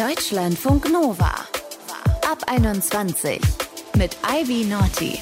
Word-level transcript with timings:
Deutschlandfunk 0.00 0.90
Nova. 0.90 1.34
Ab 2.26 2.38
21 2.46 3.38
mit 3.98 4.16
Ivy 4.26 4.64
Naughty. 4.64 5.18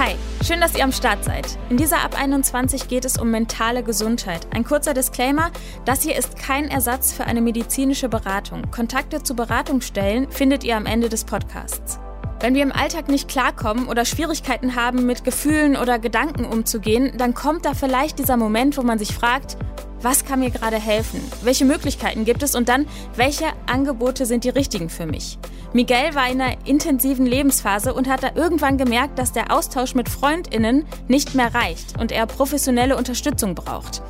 Hi, 0.00 0.16
schön, 0.44 0.60
dass 0.60 0.74
ihr 0.74 0.82
am 0.82 0.90
Start 0.90 1.22
seid. 1.22 1.56
In 1.70 1.76
dieser 1.76 2.00
Ab 2.00 2.20
21 2.20 2.88
geht 2.88 3.04
es 3.04 3.16
um 3.16 3.30
mentale 3.30 3.84
Gesundheit. 3.84 4.48
Ein 4.52 4.64
kurzer 4.64 4.92
Disclaimer, 4.92 5.52
das 5.84 6.02
hier 6.02 6.16
ist 6.16 6.36
kein 6.36 6.66
Ersatz 6.66 7.12
für 7.12 7.26
eine 7.26 7.42
medizinische 7.42 8.08
Beratung. 8.08 8.68
Kontakte 8.72 9.22
zu 9.22 9.36
Beratungsstellen 9.36 10.28
findet 10.32 10.64
ihr 10.64 10.76
am 10.76 10.86
Ende 10.86 11.08
des 11.08 11.22
Podcasts. 11.22 12.00
Wenn 12.40 12.56
wir 12.56 12.64
im 12.64 12.72
Alltag 12.72 13.08
nicht 13.08 13.28
klarkommen 13.28 13.86
oder 13.86 14.04
Schwierigkeiten 14.04 14.74
haben, 14.74 15.06
mit 15.06 15.22
Gefühlen 15.22 15.76
oder 15.76 16.00
Gedanken 16.00 16.44
umzugehen, 16.44 17.12
dann 17.16 17.34
kommt 17.34 17.66
da 17.66 17.74
vielleicht 17.74 18.18
dieser 18.18 18.36
Moment, 18.36 18.76
wo 18.76 18.82
man 18.82 18.98
sich 18.98 19.14
fragt, 19.14 19.56
was 20.02 20.24
kann 20.24 20.40
mir 20.40 20.50
gerade 20.50 20.78
helfen? 20.78 21.20
Welche 21.42 21.64
Möglichkeiten 21.64 22.24
gibt 22.24 22.42
es? 22.42 22.54
Und 22.54 22.68
dann, 22.68 22.86
welche 23.16 23.46
Angebote 23.66 24.26
sind 24.26 24.44
die 24.44 24.50
richtigen 24.50 24.90
für 24.90 25.06
mich? 25.06 25.38
Miguel 25.72 26.14
war 26.14 26.30
in 26.30 26.40
einer 26.40 26.56
intensiven 26.66 27.26
Lebensphase 27.26 27.92
und 27.92 28.08
hat 28.08 28.22
da 28.22 28.30
irgendwann 28.34 28.78
gemerkt, 28.78 29.18
dass 29.18 29.32
der 29.32 29.52
Austausch 29.52 29.94
mit 29.94 30.08
FreundInnen 30.08 30.86
nicht 31.08 31.34
mehr 31.34 31.54
reicht 31.54 32.00
und 32.00 32.10
er 32.10 32.26
professionelle 32.26 32.96
Unterstützung 32.96 33.54
braucht. 33.54 34.02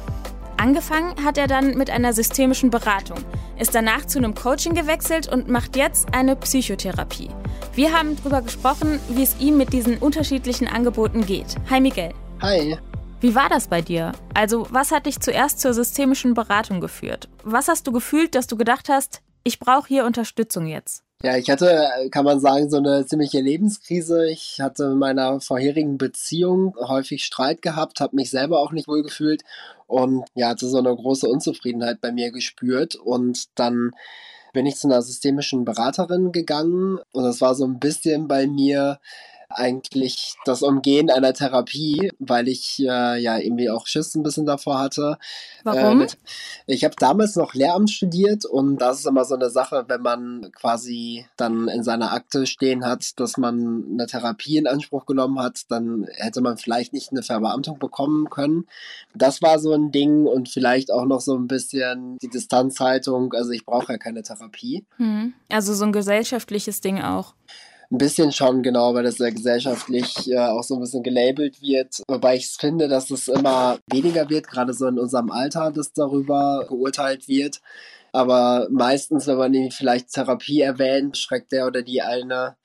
Angefangen 0.56 1.24
hat 1.24 1.38
er 1.38 1.46
dann 1.46 1.76
mit 1.76 1.88
einer 1.88 2.12
systemischen 2.12 2.70
Beratung, 2.70 3.18
ist 3.58 3.74
danach 3.74 4.06
zu 4.06 4.18
einem 4.18 4.34
Coaching 4.34 4.74
gewechselt 4.74 5.28
und 5.28 5.48
macht 5.48 5.76
jetzt 5.76 6.14
eine 6.14 6.36
Psychotherapie. 6.36 7.30
Wir 7.74 7.96
haben 7.96 8.16
darüber 8.16 8.42
gesprochen, 8.42 8.98
wie 9.08 9.22
es 9.22 9.38
ihm 9.40 9.56
mit 9.56 9.72
diesen 9.72 9.98
unterschiedlichen 9.98 10.66
Angeboten 10.66 11.26
geht. 11.26 11.54
Hi 11.70 11.80
Miguel. 11.80 12.12
Hi. 12.42 12.76
Wie 13.20 13.34
war 13.34 13.48
das 13.48 13.66
bei 13.66 13.82
dir? 13.82 14.12
Also, 14.32 14.68
was 14.70 14.92
hat 14.92 15.06
dich 15.06 15.18
zuerst 15.18 15.58
zur 15.58 15.74
systemischen 15.74 16.34
Beratung 16.34 16.80
geführt? 16.80 17.28
Was 17.42 17.66
hast 17.66 17.84
du 17.88 17.92
gefühlt, 17.92 18.36
dass 18.36 18.46
du 18.46 18.56
gedacht 18.56 18.88
hast, 18.88 19.22
ich 19.42 19.58
brauche 19.58 19.88
hier 19.88 20.04
Unterstützung 20.04 20.66
jetzt? 20.66 21.02
Ja, 21.24 21.36
ich 21.36 21.50
hatte, 21.50 21.90
kann 22.12 22.24
man 22.24 22.38
sagen, 22.38 22.70
so 22.70 22.76
eine 22.76 23.04
ziemliche 23.06 23.40
Lebenskrise. 23.40 24.30
Ich 24.30 24.60
hatte 24.60 24.84
in 24.84 24.98
meiner 24.98 25.40
vorherigen 25.40 25.98
Beziehung 25.98 26.76
häufig 26.78 27.24
Streit 27.24 27.60
gehabt, 27.60 27.98
habe 27.98 28.14
mich 28.14 28.30
selber 28.30 28.60
auch 28.60 28.70
nicht 28.70 28.86
wohl 28.86 29.02
gefühlt 29.02 29.42
und 29.88 30.24
ja, 30.34 30.50
hatte 30.50 30.68
so 30.68 30.78
eine 30.78 30.94
große 30.94 31.28
Unzufriedenheit 31.28 32.00
bei 32.00 32.12
mir 32.12 32.30
gespürt 32.30 32.94
und 32.94 33.58
dann 33.58 33.90
bin 34.52 34.64
ich 34.64 34.76
zu 34.76 34.86
einer 34.86 35.02
systemischen 35.02 35.64
Beraterin 35.64 36.30
gegangen 36.30 37.00
und 37.10 37.24
das 37.24 37.40
war 37.40 37.56
so 37.56 37.64
ein 37.64 37.80
bisschen 37.80 38.28
bei 38.28 38.46
mir 38.46 39.00
eigentlich 39.50 40.34
das 40.44 40.62
Umgehen 40.62 41.10
einer 41.10 41.32
Therapie, 41.32 42.10
weil 42.18 42.48
ich 42.48 42.80
äh, 42.80 43.18
ja 43.18 43.38
irgendwie 43.38 43.70
auch 43.70 43.86
Schiss 43.86 44.14
ein 44.14 44.22
bisschen 44.22 44.44
davor 44.46 44.78
hatte. 44.78 45.18
Warum? 45.64 45.78
Äh, 45.78 45.94
mit, 45.94 46.18
ich 46.66 46.84
habe 46.84 46.94
damals 46.98 47.34
noch 47.36 47.54
Lehramt 47.54 47.90
studiert 47.90 48.44
und 48.44 48.76
das 48.78 49.00
ist 49.00 49.06
immer 49.06 49.24
so 49.24 49.34
eine 49.34 49.48
Sache, 49.48 49.84
wenn 49.88 50.02
man 50.02 50.52
quasi 50.52 51.26
dann 51.36 51.68
in 51.68 51.82
seiner 51.82 52.12
Akte 52.12 52.46
stehen 52.46 52.84
hat, 52.84 53.18
dass 53.18 53.38
man 53.38 53.84
eine 53.92 54.06
Therapie 54.06 54.58
in 54.58 54.66
Anspruch 54.66 55.06
genommen 55.06 55.38
hat, 55.38 55.62
dann 55.70 56.06
hätte 56.16 56.42
man 56.42 56.58
vielleicht 56.58 56.92
nicht 56.92 57.10
eine 57.10 57.22
Verbeamtung 57.22 57.78
bekommen 57.78 58.28
können. 58.28 58.66
Das 59.14 59.40
war 59.40 59.58
so 59.58 59.72
ein 59.72 59.92
Ding 59.92 60.26
und 60.26 60.50
vielleicht 60.50 60.92
auch 60.92 61.06
noch 61.06 61.20
so 61.20 61.34
ein 61.34 61.46
bisschen 61.46 62.18
die 62.18 62.28
Distanzhaltung. 62.28 63.32
Also 63.32 63.52
ich 63.52 63.64
brauche 63.64 63.92
ja 63.92 63.98
keine 63.98 64.22
Therapie. 64.22 64.84
Hm. 64.96 65.32
Also 65.48 65.72
so 65.72 65.84
ein 65.84 65.92
gesellschaftliches 65.92 66.82
Ding 66.82 67.00
auch. 67.00 67.34
Ein 67.90 67.98
bisschen 67.98 68.32
schon, 68.32 68.62
genau, 68.62 68.94
weil 68.94 69.04
das 69.04 69.16
ja 69.16 69.30
gesellschaftlich 69.30 70.30
äh, 70.30 70.38
auch 70.38 70.62
so 70.62 70.74
ein 70.74 70.80
bisschen 70.80 71.02
gelabelt 71.02 71.62
wird. 71.62 72.02
Wobei 72.06 72.36
ich 72.36 72.48
finde, 72.48 72.86
dass 72.86 73.10
es 73.10 73.28
immer 73.28 73.78
weniger 73.90 74.28
wird, 74.28 74.46
gerade 74.46 74.74
so 74.74 74.86
in 74.88 74.98
unserem 74.98 75.30
Alter, 75.30 75.70
dass 75.70 75.92
darüber 75.94 76.66
geurteilt 76.68 77.28
wird. 77.28 77.60
Aber 78.12 78.68
meistens, 78.70 79.26
wenn 79.26 79.38
man 79.38 79.70
vielleicht 79.70 80.12
Therapie 80.12 80.60
erwähnt, 80.60 81.16
schreckt 81.16 81.52
der 81.52 81.66
oder 81.66 81.82
die 81.82 82.02
eine 82.02 82.56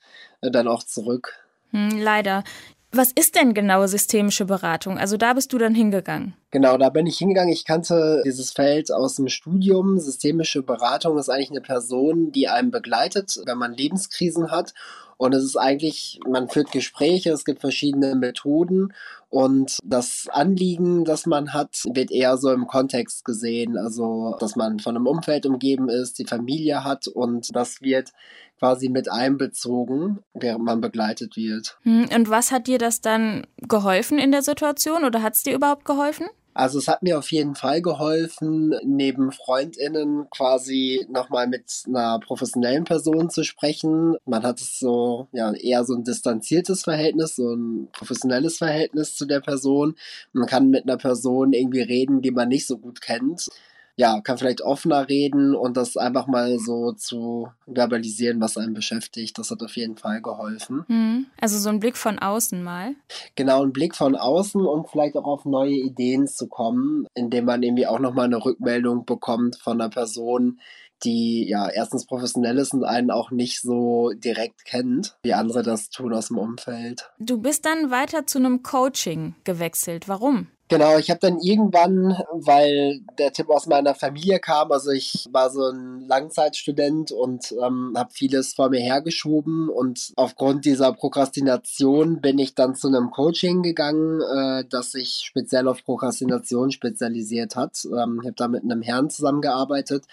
äh, 0.42 0.50
dann 0.50 0.68
auch 0.68 0.82
zurück. 0.82 1.32
Hm, 1.70 1.98
leider. 1.98 2.44
Was 2.92 3.10
ist 3.12 3.34
denn 3.34 3.54
genau 3.54 3.86
systemische 3.86 4.44
Beratung? 4.44 4.98
Also 4.98 5.16
da 5.16 5.32
bist 5.32 5.52
du 5.52 5.58
dann 5.58 5.74
hingegangen. 5.74 6.34
Genau, 6.54 6.78
da 6.78 6.88
bin 6.88 7.04
ich 7.08 7.18
hingegangen. 7.18 7.52
Ich 7.52 7.64
kannte 7.64 8.22
dieses 8.24 8.52
Feld 8.52 8.92
aus 8.92 9.16
dem 9.16 9.26
Studium. 9.26 9.98
Systemische 9.98 10.62
Beratung 10.62 11.18
ist 11.18 11.28
eigentlich 11.28 11.50
eine 11.50 11.60
Person, 11.60 12.30
die 12.30 12.46
einem 12.46 12.70
begleitet, 12.70 13.40
wenn 13.44 13.58
man 13.58 13.74
Lebenskrisen 13.74 14.52
hat 14.52 14.72
und 15.16 15.34
es 15.34 15.42
ist 15.42 15.56
eigentlich, 15.56 16.20
man 16.28 16.48
führt 16.48 16.70
Gespräche, 16.70 17.30
es 17.30 17.44
gibt 17.44 17.60
verschiedene 17.60 18.14
Methoden 18.14 18.92
und 19.30 19.78
das 19.82 20.28
Anliegen, 20.30 21.04
das 21.04 21.26
man 21.26 21.52
hat, 21.52 21.82
wird 21.92 22.12
eher 22.12 22.36
so 22.36 22.52
im 22.52 22.68
Kontext 22.68 23.24
gesehen. 23.24 23.76
Also, 23.76 24.36
dass 24.38 24.54
man 24.54 24.78
von 24.78 24.94
einem 24.94 25.08
Umfeld 25.08 25.46
umgeben 25.46 25.88
ist, 25.88 26.20
die 26.20 26.24
Familie 26.24 26.84
hat 26.84 27.08
und 27.08 27.54
das 27.56 27.82
wird 27.82 28.12
quasi 28.60 28.88
mit 28.88 29.10
einbezogen, 29.10 30.20
während 30.34 30.64
man 30.64 30.80
begleitet 30.80 31.36
wird. 31.36 31.78
Hm, 31.82 32.08
und 32.14 32.30
was 32.30 32.52
hat 32.52 32.68
dir 32.68 32.78
das 32.78 33.00
dann 33.00 33.44
geholfen 33.56 34.20
in 34.20 34.30
der 34.30 34.42
Situation 34.42 35.04
oder 35.04 35.20
hat 35.20 35.34
es 35.34 35.42
dir 35.42 35.54
überhaupt 35.54 35.84
geholfen? 35.84 36.26
Also 36.54 36.78
es 36.78 36.86
hat 36.86 37.02
mir 37.02 37.18
auf 37.18 37.32
jeden 37.32 37.56
Fall 37.56 37.82
geholfen, 37.82 38.74
neben 38.84 39.32
Freundinnen 39.32 40.28
quasi 40.30 41.04
nochmal 41.10 41.48
mit 41.48 41.82
einer 41.88 42.20
professionellen 42.20 42.84
Person 42.84 43.28
zu 43.28 43.42
sprechen. 43.42 44.16
Man 44.24 44.44
hat 44.44 44.60
es 44.60 44.78
so, 44.78 45.26
ja, 45.32 45.52
eher 45.52 45.84
so 45.84 45.94
ein 45.94 46.04
distanziertes 46.04 46.84
Verhältnis, 46.84 47.34
so 47.34 47.54
ein 47.54 47.88
professionelles 47.90 48.58
Verhältnis 48.58 49.16
zu 49.16 49.26
der 49.26 49.40
Person. 49.40 49.96
Man 50.32 50.46
kann 50.46 50.70
mit 50.70 50.84
einer 50.84 50.96
Person 50.96 51.52
irgendwie 51.52 51.82
reden, 51.82 52.22
die 52.22 52.30
man 52.30 52.48
nicht 52.48 52.68
so 52.68 52.78
gut 52.78 53.00
kennt 53.00 53.48
ja, 53.96 54.20
kann 54.20 54.38
vielleicht 54.38 54.60
offener 54.60 55.08
reden 55.08 55.54
und 55.54 55.76
das 55.76 55.96
einfach 55.96 56.26
mal 56.26 56.58
so 56.58 56.92
zu 56.92 57.48
verbalisieren, 57.66 58.40
was 58.40 58.56
einen 58.56 58.74
beschäftigt. 58.74 59.38
Das 59.38 59.50
hat 59.50 59.62
auf 59.62 59.76
jeden 59.76 59.96
Fall 59.96 60.20
geholfen. 60.20 60.84
Hm. 60.88 61.26
Also 61.40 61.58
so 61.58 61.68
ein 61.68 61.78
Blick 61.78 61.96
von 61.96 62.18
außen 62.18 62.62
mal. 62.62 62.94
Genau, 63.36 63.62
ein 63.62 63.72
Blick 63.72 63.94
von 63.94 64.16
außen 64.16 64.66
und 64.66 64.88
vielleicht 64.88 65.16
auch 65.16 65.26
auf 65.26 65.44
neue 65.44 65.74
Ideen 65.74 66.26
zu 66.26 66.48
kommen, 66.48 67.06
indem 67.14 67.44
man 67.44 67.62
irgendwie 67.62 67.86
auch 67.86 68.00
nochmal 68.00 68.26
eine 68.26 68.44
Rückmeldung 68.44 69.04
bekommt 69.04 69.56
von 69.56 69.80
einer 69.80 69.90
Person, 69.90 70.58
die 71.04 71.46
ja 71.48 71.68
erstens 71.68 72.06
professionell 72.06 72.58
ist 72.58 72.72
und 72.72 72.84
einen 72.84 73.10
auch 73.10 73.30
nicht 73.30 73.60
so 73.60 74.12
direkt 74.16 74.64
kennt, 74.64 75.16
wie 75.22 75.34
andere 75.34 75.62
das 75.62 75.90
tun 75.90 76.14
aus 76.14 76.28
dem 76.28 76.38
Umfeld. 76.38 77.10
Du 77.18 77.38
bist 77.38 77.64
dann 77.64 77.90
weiter 77.90 78.26
zu 78.26 78.38
einem 78.38 78.62
Coaching 78.62 79.34
gewechselt. 79.44 80.08
Warum? 80.08 80.48
Genau, 80.68 80.96
ich 80.96 81.10
habe 81.10 81.20
dann 81.20 81.40
irgendwann, 81.40 82.16
weil 82.32 83.00
der 83.18 83.32
Tipp 83.34 83.50
aus 83.50 83.66
meiner 83.66 83.94
Familie 83.94 84.38
kam, 84.38 84.72
also 84.72 84.92
ich 84.92 85.28
war 85.30 85.50
so 85.50 85.68
ein 85.68 86.00
Langzeitstudent 86.08 87.12
und 87.12 87.52
ähm, 87.62 87.92
habe 87.94 88.10
vieles 88.10 88.54
vor 88.54 88.70
mir 88.70 88.80
hergeschoben 88.80 89.68
und 89.68 90.14
aufgrund 90.16 90.64
dieser 90.64 90.94
Prokrastination 90.94 92.22
bin 92.22 92.38
ich 92.38 92.54
dann 92.54 92.74
zu 92.74 92.88
einem 92.88 93.10
Coaching 93.10 93.62
gegangen, 93.62 94.22
äh, 94.22 94.64
das 94.70 94.92
sich 94.92 95.22
speziell 95.26 95.68
auf 95.68 95.84
Prokrastination 95.84 96.70
spezialisiert 96.70 97.56
hat. 97.56 97.84
Ähm, 97.84 98.20
ich 98.22 98.28
habe 98.28 98.36
da 98.36 98.48
mit 98.48 98.62
einem 98.64 98.80
Herrn 98.80 99.10
zusammengearbeitet, 99.10 100.06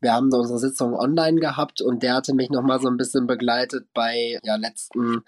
wir 0.00 0.12
haben 0.12 0.32
unsere 0.32 0.58
Sitzung 0.58 0.94
online 0.94 1.40
gehabt 1.40 1.80
und 1.80 2.02
der 2.02 2.14
hatte 2.14 2.34
mich 2.34 2.50
nochmal 2.50 2.80
so 2.80 2.88
ein 2.88 2.96
bisschen 2.96 3.26
begleitet 3.26 3.86
bei 3.94 4.38
ja, 4.42 4.56
letzten 4.56 5.22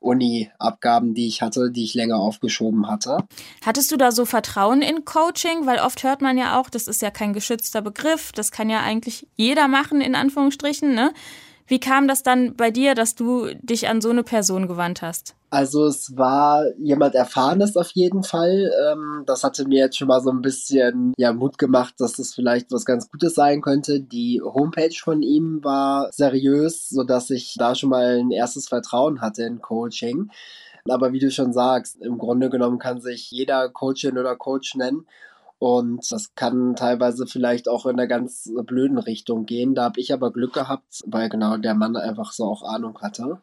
Uni-Abgaben, 0.00 1.14
die 1.14 1.26
ich 1.26 1.42
hatte, 1.42 1.70
die 1.70 1.84
ich 1.84 1.94
länger 1.94 2.16
aufgeschoben 2.16 2.88
hatte. 2.88 3.18
Hattest 3.64 3.92
du 3.92 3.96
da 3.96 4.12
so 4.12 4.24
Vertrauen 4.24 4.82
in 4.82 5.04
Coaching? 5.04 5.66
Weil 5.66 5.78
oft 5.78 6.02
hört 6.02 6.22
man 6.22 6.38
ja 6.38 6.58
auch, 6.58 6.70
das 6.70 6.88
ist 6.88 7.02
ja 7.02 7.10
kein 7.10 7.32
geschützter 7.32 7.82
Begriff, 7.82 8.32
das 8.32 8.50
kann 8.50 8.70
ja 8.70 8.80
eigentlich 8.80 9.26
jeder 9.36 9.68
machen, 9.68 10.00
in 10.00 10.14
Anführungsstrichen, 10.14 10.94
ne? 10.94 11.12
Wie 11.70 11.78
kam 11.78 12.08
das 12.08 12.24
dann 12.24 12.56
bei 12.56 12.72
dir, 12.72 12.96
dass 12.96 13.14
du 13.14 13.46
dich 13.62 13.86
an 13.86 14.00
so 14.00 14.10
eine 14.10 14.24
Person 14.24 14.66
gewandt 14.66 15.02
hast? 15.02 15.36
Also 15.50 15.86
es 15.86 16.16
war 16.16 16.64
jemand 16.78 17.14
Erfahrenes 17.14 17.76
auf 17.76 17.92
jeden 17.92 18.24
Fall. 18.24 18.72
Ähm, 18.90 19.22
das 19.24 19.44
hatte 19.44 19.68
mir 19.68 19.78
jetzt 19.78 19.96
schon 19.96 20.08
mal 20.08 20.20
so 20.20 20.30
ein 20.30 20.42
bisschen 20.42 21.14
ja, 21.16 21.32
Mut 21.32 21.58
gemacht, 21.58 21.94
dass 21.98 22.14
das 22.14 22.34
vielleicht 22.34 22.72
was 22.72 22.84
ganz 22.84 23.08
Gutes 23.08 23.36
sein 23.36 23.60
könnte. 23.60 24.00
Die 24.00 24.42
Homepage 24.42 24.96
von 25.00 25.22
ihm 25.22 25.62
war 25.62 26.10
seriös, 26.10 26.88
sodass 26.88 27.30
ich 27.30 27.54
da 27.56 27.76
schon 27.76 27.90
mal 27.90 28.18
ein 28.18 28.32
erstes 28.32 28.66
Vertrauen 28.66 29.20
hatte 29.20 29.44
in 29.44 29.60
Coaching. 29.60 30.28
Aber 30.88 31.12
wie 31.12 31.20
du 31.20 31.30
schon 31.30 31.52
sagst, 31.52 32.00
im 32.00 32.18
Grunde 32.18 32.50
genommen 32.50 32.80
kann 32.80 33.00
sich 33.00 33.30
jeder 33.30 33.68
Coachin 33.68 34.18
oder 34.18 34.34
Coach 34.34 34.74
nennen. 34.74 35.06
Und 35.60 36.10
das 36.10 36.34
kann 36.34 36.74
teilweise 36.74 37.26
vielleicht 37.26 37.68
auch 37.68 37.84
in 37.84 37.92
einer 37.92 38.06
ganz 38.06 38.50
blöden 38.64 38.96
Richtung 38.96 39.44
gehen. 39.44 39.74
Da 39.74 39.84
habe 39.84 40.00
ich 40.00 40.10
aber 40.10 40.32
Glück 40.32 40.54
gehabt, 40.54 41.02
weil 41.06 41.28
genau 41.28 41.58
der 41.58 41.74
Mann 41.74 41.96
einfach 41.96 42.32
so 42.32 42.44
auch 42.44 42.62
Ahnung 42.62 42.98
hatte. 43.02 43.42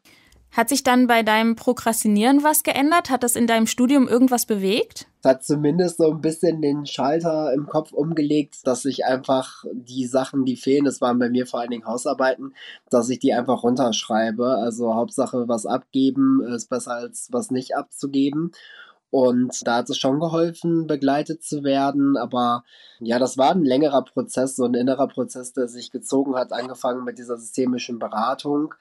Hat 0.51 0.69
sich 0.69 0.81
dann 0.81 1.05
bei 1.05 1.21
deinem 1.21 1.55
Prokrastinieren 1.55 2.41
was 2.41 2.63
geändert? 2.63 3.11
Hat 3.11 3.21
das 3.21 3.35
in 3.35 3.45
deinem 3.45 3.67
Studium 3.67 4.07
irgendwas 4.07 4.47
bewegt? 4.47 5.05
Es 5.21 5.29
hat 5.29 5.43
zumindest 5.43 5.97
so 5.97 6.09
ein 6.09 6.21
bisschen 6.21 6.59
den 6.59 6.87
Schalter 6.87 7.53
im 7.53 7.67
Kopf 7.67 7.91
umgelegt, 7.91 8.65
dass 8.65 8.85
ich 8.85 9.05
einfach 9.05 9.63
die 9.71 10.07
Sachen, 10.07 10.45
die 10.45 10.55
fehlen, 10.55 10.85
das 10.85 11.01
waren 11.01 11.19
bei 11.19 11.29
mir 11.29 11.45
vor 11.45 11.59
allen 11.59 11.69
Dingen 11.69 11.85
Hausarbeiten, 11.85 12.55
dass 12.89 13.09
ich 13.09 13.19
die 13.19 13.33
einfach 13.33 13.61
runterschreibe. 13.61 14.55
Also 14.55 14.95
Hauptsache 14.95 15.47
was 15.47 15.67
abgeben 15.67 16.41
ist 16.41 16.71
besser 16.71 16.95
als 16.95 17.27
was 17.31 17.51
nicht 17.51 17.75
abzugeben. 17.75 18.53
Und 19.09 19.65
da 19.65 19.77
hat 19.77 19.89
es 19.89 19.98
schon 19.98 20.19
geholfen, 20.19 20.86
begleitet 20.86 21.44
zu 21.44 21.63
werden. 21.63 22.18
Aber 22.18 22.63
ja, 23.00 23.19
das 23.19 23.38
war 23.38 23.51
ein 23.51 23.63
längerer 23.63 24.04
Prozess, 24.04 24.56
so 24.56 24.65
ein 24.65 24.74
innerer 24.74 25.07
Prozess, 25.07 25.54
der 25.54 25.68
sich 25.68 25.92
gezogen 25.92 26.36
hat, 26.36 26.51
angefangen 26.51 27.04
mit 27.04 27.18
dieser 27.18 27.38
systemischen 27.38 28.00
Beratung. 28.00 28.74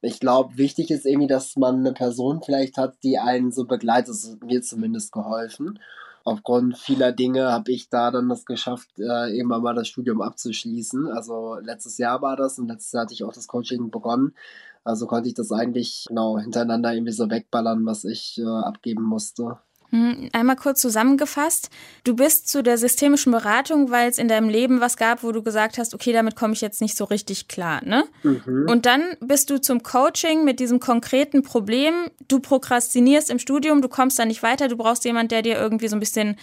Ich 0.00 0.20
glaube, 0.20 0.56
wichtig 0.56 0.90
ist 0.90 1.06
irgendwie, 1.06 1.26
dass 1.26 1.56
man 1.56 1.80
eine 1.80 1.92
Person 1.92 2.42
vielleicht 2.42 2.76
hat, 2.78 2.94
die 3.02 3.18
einen 3.18 3.50
so 3.50 3.64
begleitet. 3.64 4.10
Das 4.10 4.30
hat 4.30 4.42
mir 4.42 4.62
zumindest 4.62 5.12
geholfen 5.12 5.78
aufgrund 6.24 6.78
vieler 6.78 7.12
Dinge 7.12 7.50
habe 7.50 7.72
ich 7.72 7.88
da 7.88 8.10
dann 8.10 8.28
das 8.28 8.44
geschafft, 8.44 8.88
äh, 8.98 9.36
irgendwann 9.36 9.62
mal 9.62 9.74
das 9.74 9.88
Studium 9.88 10.22
abzuschließen. 10.22 11.08
Also 11.08 11.56
letztes 11.56 11.98
Jahr 11.98 12.22
war 12.22 12.36
das 12.36 12.58
und 12.58 12.68
letztes 12.68 12.92
Jahr 12.92 13.02
hatte 13.04 13.14
ich 13.14 13.24
auch 13.24 13.32
das 13.32 13.48
Coaching 13.48 13.90
begonnen. 13.90 14.34
Also 14.84 15.06
konnte 15.06 15.28
ich 15.28 15.34
das 15.34 15.52
eigentlich 15.52 16.06
genau 16.08 16.38
hintereinander 16.38 16.92
irgendwie 16.92 17.12
so 17.12 17.30
wegballern, 17.30 17.86
was 17.86 18.04
ich 18.04 18.38
äh, 18.38 18.46
abgeben 18.46 19.02
musste. 19.02 19.58
Hm, 19.92 20.30
einmal 20.32 20.56
kurz 20.56 20.80
zusammengefasst. 20.80 21.68
Du 22.02 22.16
bist 22.16 22.48
zu 22.48 22.62
der 22.62 22.78
systemischen 22.78 23.30
Beratung, 23.30 23.90
weil 23.90 24.08
es 24.08 24.16
in 24.16 24.26
deinem 24.26 24.48
Leben 24.48 24.80
was 24.80 24.96
gab, 24.96 25.22
wo 25.22 25.32
du 25.32 25.42
gesagt 25.42 25.76
hast, 25.76 25.94
okay, 25.94 26.14
damit 26.14 26.34
komme 26.34 26.54
ich 26.54 26.62
jetzt 26.62 26.80
nicht 26.80 26.96
so 26.96 27.04
richtig 27.04 27.46
klar, 27.46 27.84
ne? 27.84 28.04
Mhm. 28.22 28.68
Und 28.70 28.86
dann 28.86 29.02
bist 29.20 29.50
du 29.50 29.60
zum 29.60 29.82
Coaching 29.82 30.44
mit 30.44 30.60
diesem 30.60 30.80
konkreten 30.80 31.42
Problem. 31.42 31.92
Du 32.26 32.40
prokrastinierst 32.40 33.28
im 33.28 33.38
Studium, 33.38 33.82
du 33.82 33.88
kommst 33.88 34.18
da 34.18 34.24
nicht 34.24 34.42
weiter, 34.42 34.68
du 34.68 34.78
brauchst 34.78 35.04
jemanden, 35.04 35.28
der 35.28 35.42
dir 35.42 35.58
irgendwie 35.58 35.88
so 35.88 35.96
ein 35.96 36.00
bisschen 36.00 36.36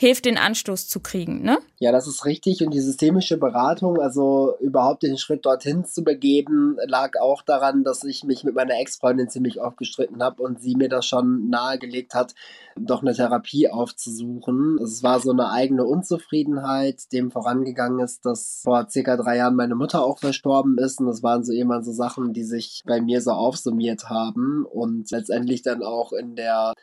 hilft, 0.00 0.26
den 0.26 0.38
Anstoß 0.38 0.88
zu 0.88 1.00
kriegen, 1.00 1.42
ne? 1.42 1.58
Ja, 1.78 1.90
das 1.90 2.06
ist 2.06 2.24
richtig. 2.24 2.64
Und 2.64 2.72
die 2.72 2.80
systemische 2.80 3.36
Beratung, 3.36 4.00
also 4.00 4.54
überhaupt 4.60 5.02
den 5.02 5.18
Schritt 5.18 5.44
dorthin 5.44 5.84
zu 5.84 6.04
begeben, 6.04 6.76
lag 6.86 7.18
auch 7.20 7.42
daran, 7.42 7.82
dass 7.82 8.04
ich 8.04 8.22
mich 8.22 8.44
mit 8.44 8.54
meiner 8.54 8.78
Ex-Freundin 8.78 9.28
ziemlich 9.28 9.60
oft 9.60 9.76
gestritten 9.76 10.22
habe 10.22 10.40
und 10.40 10.60
sie 10.60 10.76
mir 10.76 10.88
das 10.88 11.04
schon 11.04 11.50
nahegelegt 11.50 12.14
hat, 12.14 12.36
doch 12.76 13.02
eine 13.02 13.12
Therapie 13.12 13.68
aufzusuchen. 13.68 14.78
Es 14.80 15.02
war 15.02 15.18
so 15.18 15.32
eine 15.32 15.50
eigene 15.50 15.84
Unzufriedenheit, 15.84 17.12
dem 17.12 17.32
vorangegangen 17.32 17.98
ist, 17.98 18.24
dass 18.24 18.60
vor 18.62 18.86
circa 18.88 19.16
drei 19.16 19.38
Jahren 19.38 19.56
meine 19.56 19.74
Mutter 19.74 20.04
auch 20.04 20.20
verstorben 20.20 20.78
ist. 20.78 21.00
Und 21.00 21.06
das 21.06 21.24
waren 21.24 21.42
so 21.42 21.52
immer 21.52 21.82
so 21.82 21.90
Sachen, 21.90 22.32
die 22.32 22.44
sich 22.44 22.82
bei 22.86 23.00
mir 23.00 23.20
so 23.20 23.32
aufsummiert 23.32 24.08
haben 24.08 24.64
und 24.64 25.10
letztendlich 25.10 25.62
dann 25.62 25.82
auch 25.82 26.12
in 26.12 26.36
der 26.36 26.74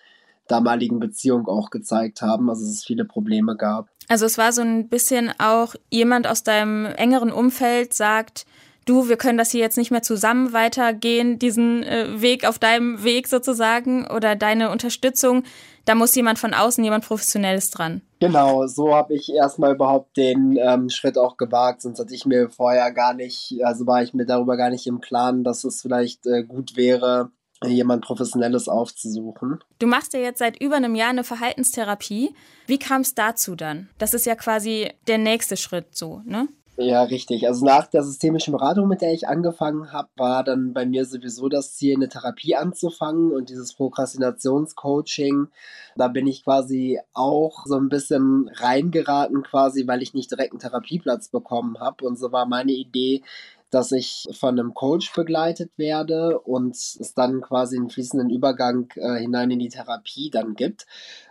damaligen 0.47 0.99
Beziehung 0.99 1.47
auch 1.47 1.69
gezeigt 1.69 2.21
haben, 2.21 2.49
also 2.49 2.63
dass 2.63 2.71
es 2.71 2.85
viele 2.85 3.05
Probleme 3.05 3.55
gab. 3.55 3.89
Also 4.07 4.25
es 4.25 4.37
war 4.37 4.51
so 4.51 4.61
ein 4.61 4.87
bisschen 4.87 5.31
auch 5.39 5.75
jemand 5.89 6.27
aus 6.27 6.43
deinem 6.43 6.85
engeren 6.85 7.31
Umfeld 7.31 7.93
sagt, 7.93 8.45
du, 8.85 9.09
wir 9.09 9.17
können 9.17 9.37
das 9.37 9.51
hier 9.51 9.61
jetzt 9.61 9.77
nicht 9.77 9.91
mehr 9.91 10.03
zusammen 10.03 10.53
weitergehen, 10.53 11.39
diesen 11.39 11.83
äh, 11.83 12.21
Weg 12.21 12.47
auf 12.47 12.59
deinem 12.59 13.03
Weg 13.03 13.27
sozusagen 13.27 14.07
oder 14.07 14.35
deine 14.35 14.69
Unterstützung. 14.69 15.43
Da 15.85 15.95
muss 15.95 16.15
jemand 16.15 16.39
von 16.39 16.53
außen, 16.53 16.83
jemand 16.83 17.05
Professionelles 17.05 17.69
dran. 17.71 18.01
Genau, 18.19 18.65
so 18.67 18.95
habe 18.95 19.13
ich 19.13 19.31
erstmal 19.31 19.73
überhaupt 19.75 20.17
den 20.17 20.57
ähm, 20.57 20.89
Schritt 20.89 21.17
auch 21.17 21.37
gewagt, 21.37 21.81
sonst 21.81 21.99
hatte 21.99 22.15
ich 22.15 22.25
mir 22.25 22.49
vorher 22.49 22.91
gar 22.91 23.13
nicht, 23.13 23.55
also 23.63 23.85
war 23.85 24.01
ich 24.01 24.13
mir 24.13 24.25
darüber 24.25 24.57
gar 24.57 24.69
nicht 24.69 24.87
im 24.87 25.01
Klaren, 25.01 25.43
dass 25.43 25.63
es 25.63 25.81
vielleicht 25.81 26.25
äh, 26.25 26.43
gut 26.43 26.75
wäre, 26.75 27.31
jemand 27.63 28.03
Professionelles 28.03 28.67
aufzusuchen. 28.67 29.63
Du 29.79 29.87
machst 29.87 30.13
ja 30.13 30.19
jetzt 30.19 30.39
seit 30.39 30.61
über 30.61 30.75
einem 30.75 30.95
Jahr 30.95 31.09
eine 31.09 31.23
Verhaltenstherapie. 31.23 32.35
Wie 32.67 32.79
kam 32.79 33.01
es 33.01 33.15
dazu 33.15 33.55
dann? 33.55 33.89
Das 33.97 34.13
ist 34.13 34.25
ja 34.25 34.35
quasi 34.35 34.91
der 35.07 35.17
nächste 35.17 35.57
Schritt 35.57 35.95
so, 35.95 36.21
ne? 36.25 36.47
Ja, 36.77 37.03
richtig. 37.03 37.47
Also 37.47 37.65
nach 37.65 37.87
der 37.87 38.03
systemischen 38.03 38.51
Beratung, 38.51 38.89
mit 38.89 39.01
der 39.01 39.13
ich 39.13 39.29
angefangen 39.29 39.93
habe, 39.93 40.09
war 40.17 40.43
dann 40.43 40.73
bei 40.73 40.85
mir 40.85 41.05
sowieso 41.05 41.47
das 41.47 41.73
Ziel, 41.75 41.95
eine 41.95 42.09
Therapie 42.09 42.55
anzufangen 42.55 43.31
und 43.31 43.49
dieses 43.49 43.73
Prokrastinationscoaching. 43.75 45.47
Da 45.95 46.09
bin 46.09 46.27
ich 46.27 46.43
quasi 46.43 46.99
auch 47.13 47.65
so 47.65 47.77
ein 47.77 47.87
bisschen 47.87 48.49
reingeraten, 48.55 49.41
quasi, 49.43 49.87
weil 49.87 50.01
ich 50.01 50.13
nicht 50.13 50.29
direkt 50.29 50.51
einen 50.51 50.59
Therapieplatz 50.59 51.29
bekommen 51.29 51.79
habe. 51.79 52.03
Und 52.05 52.19
so 52.19 52.33
war 52.33 52.45
meine 52.45 52.73
Idee, 52.73 53.23
dass 53.69 53.91
ich 53.91 54.25
von 54.31 54.59
einem 54.59 54.73
Coach 54.73 55.13
begleitet 55.13 55.71
werde 55.77 56.39
und 56.39 56.75
es 56.75 57.13
dann 57.15 57.41
quasi 57.41 57.77
einen 57.77 57.89
fließenden 57.89 58.29
Übergang 58.29 58.89
äh, 58.95 59.19
hinein 59.19 59.51
in 59.51 59.59
die 59.59 59.69
Therapie 59.69 60.29
dann 60.29 60.53
gibt. 60.53 60.85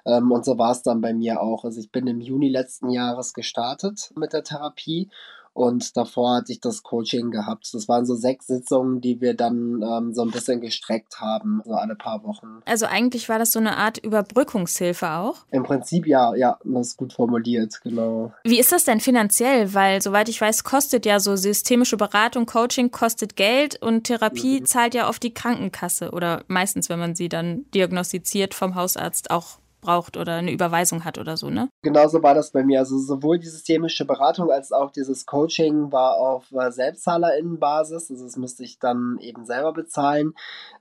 Ähm, 0.04 0.31
und 0.31 0.44
so 0.44 0.58
war 0.58 0.72
es 0.72 0.82
dann 0.82 1.00
bei 1.00 1.14
mir 1.14 1.40
auch. 1.40 1.64
Also 1.64 1.81
ich 1.81 1.90
bin 1.90 2.06
im 2.06 2.20
Juni 2.20 2.48
letzten 2.48 2.90
Jahres 2.90 3.34
gestartet 3.34 4.12
mit 4.16 4.32
der 4.32 4.44
Therapie 4.44 5.10
und 5.55 5.97
davor 5.97 6.37
hatte 6.37 6.53
ich 6.53 6.61
das 6.61 6.83
Coaching 6.83 7.31
gehabt. 7.31 7.73
Das 7.73 7.89
waren 7.89 8.05
so 8.05 8.17
sechs 8.17 8.49
Sitzungen, 8.49 9.01
die 9.01 9.21
wir 9.21 9.35
dann 9.35 9.83
ähm, 9.83 10.12
so 10.12 10.23
ein 10.23 10.33
bisschen 10.33 10.61
gestreckt 10.61 11.21
haben, 11.21 11.62
so 11.65 11.75
alle 11.75 11.95
paar 11.95 12.25
Wochen. 12.25 12.61
Also 12.67 12.87
eigentlich 12.87 13.29
war 13.29 13.39
das 13.39 13.53
so 13.53 13.61
eine 13.61 13.77
Art 13.77 13.99
Überbrückungshilfe 13.99 15.09
auch? 15.11 15.37
Im 15.53 15.62
Prinzip 15.62 16.09
ja, 16.09 16.35
ja, 16.35 16.59
das 16.65 16.89
ist 16.89 16.97
gut 16.97 17.12
formuliert, 17.12 17.81
genau. 17.85 18.33
Wie 18.43 18.59
ist 18.59 18.73
das 18.73 18.85
denn 18.85 18.99
finanziell? 18.99 19.73
Weil, 19.75 20.03
soweit 20.03 20.29
ich 20.29 20.41
weiß, 20.41 20.65
kostet 20.65 21.06
ja 21.06 21.21
so 21.21 21.37
systemische 21.37 21.97
Beratung, 21.97 22.47
Coaching 22.47 22.91
kostet 22.91 23.37
Geld 23.37 23.81
und 23.81 24.05
Therapie 24.05 24.61
mhm. 24.61 24.67
zahlt 24.67 24.95
ja 24.95 25.09
oft 25.09 25.23
die 25.23 25.35
Krankenkasse 25.35 26.11
oder 26.11 26.43
meistens, 26.49 26.89
wenn 26.89 26.99
man 26.99 27.15
sie 27.15 27.29
dann 27.29 27.65
diagnostiziert 27.73 28.55
vom 28.55 28.75
Hausarzt, 28.75 29.31
auch 29.31 29.59
braucht 29.84 30.16
oder 30.16 30.36
eine 30.36 30.50
Überweisung 30.50 31.04
hat 31.04 31.19
oder 31.19 31.36
so, 31.36 31.50
ne? 31.50 31.69
Genauso 31.82 32.22
war 32.22 32.34
das 32.34 32.50
bei 32.50 32.64
mir. 32.64 32.81
Also 32.81 32.98
sowohl 32.98 33.38
die 33.38 33.46
systemische 33.46 34.04
Beratung 34.04 34.50
als 34.50 34.72
auch 34.72 34.90
dieses 34.90 35.26
Coaching 35.26 35.92
war 35.92 36.16
auf 36.16 36.50
äh, 36.52 36.70
SelbstzahlerInnenbasis. 36.70 38.10
Also 38.10 38.25
das 38.25 38.36
musste 38.36 38.64
ich 38.64 38.78
dann 38.78 39.19
eben 39.20 39.44
selber 39.44 39.72
bezahlen. 39.72 40.32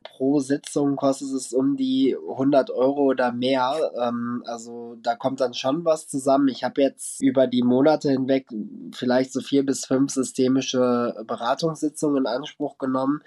Pro 0.04 0.40
Sitzung 0.40 0.96
kostet 0.96 1.34
es 1.34 1.54
um 1.54 1.76
die 1.76 2.16
100 2.16 2.72
Euro 2.72 3.04
oder 3.04 3.32
mehr. 3.34 3.92
Ähm, 4.02 4.44
also 4.46 4.96
da 5.02 5.16
kommt 5.16 5.42
dann 5.42 5.54
schon 5.54 5.84
was 5.84 6.08
zusammen. 6.08 6.48
Ich 6.48 6.64
habe 6.64 6.82
jetzt 6.82 7.22
über 7.22 7.48
die 7.48 7.64
Monate 7.64 8.10
hinweg 8.10 8.48
vielleicht 8.94 9.34
so 9.34 9.42
vier 9.42 9.66
bis 9.66 9.86
fünf 9.86 10.12
systemische 10.12 11.14
Beratungssitzungen 11.28 12.24
in 12.24 12.28
Anspruch 12.28 12.78
genommen. 12.78 13.22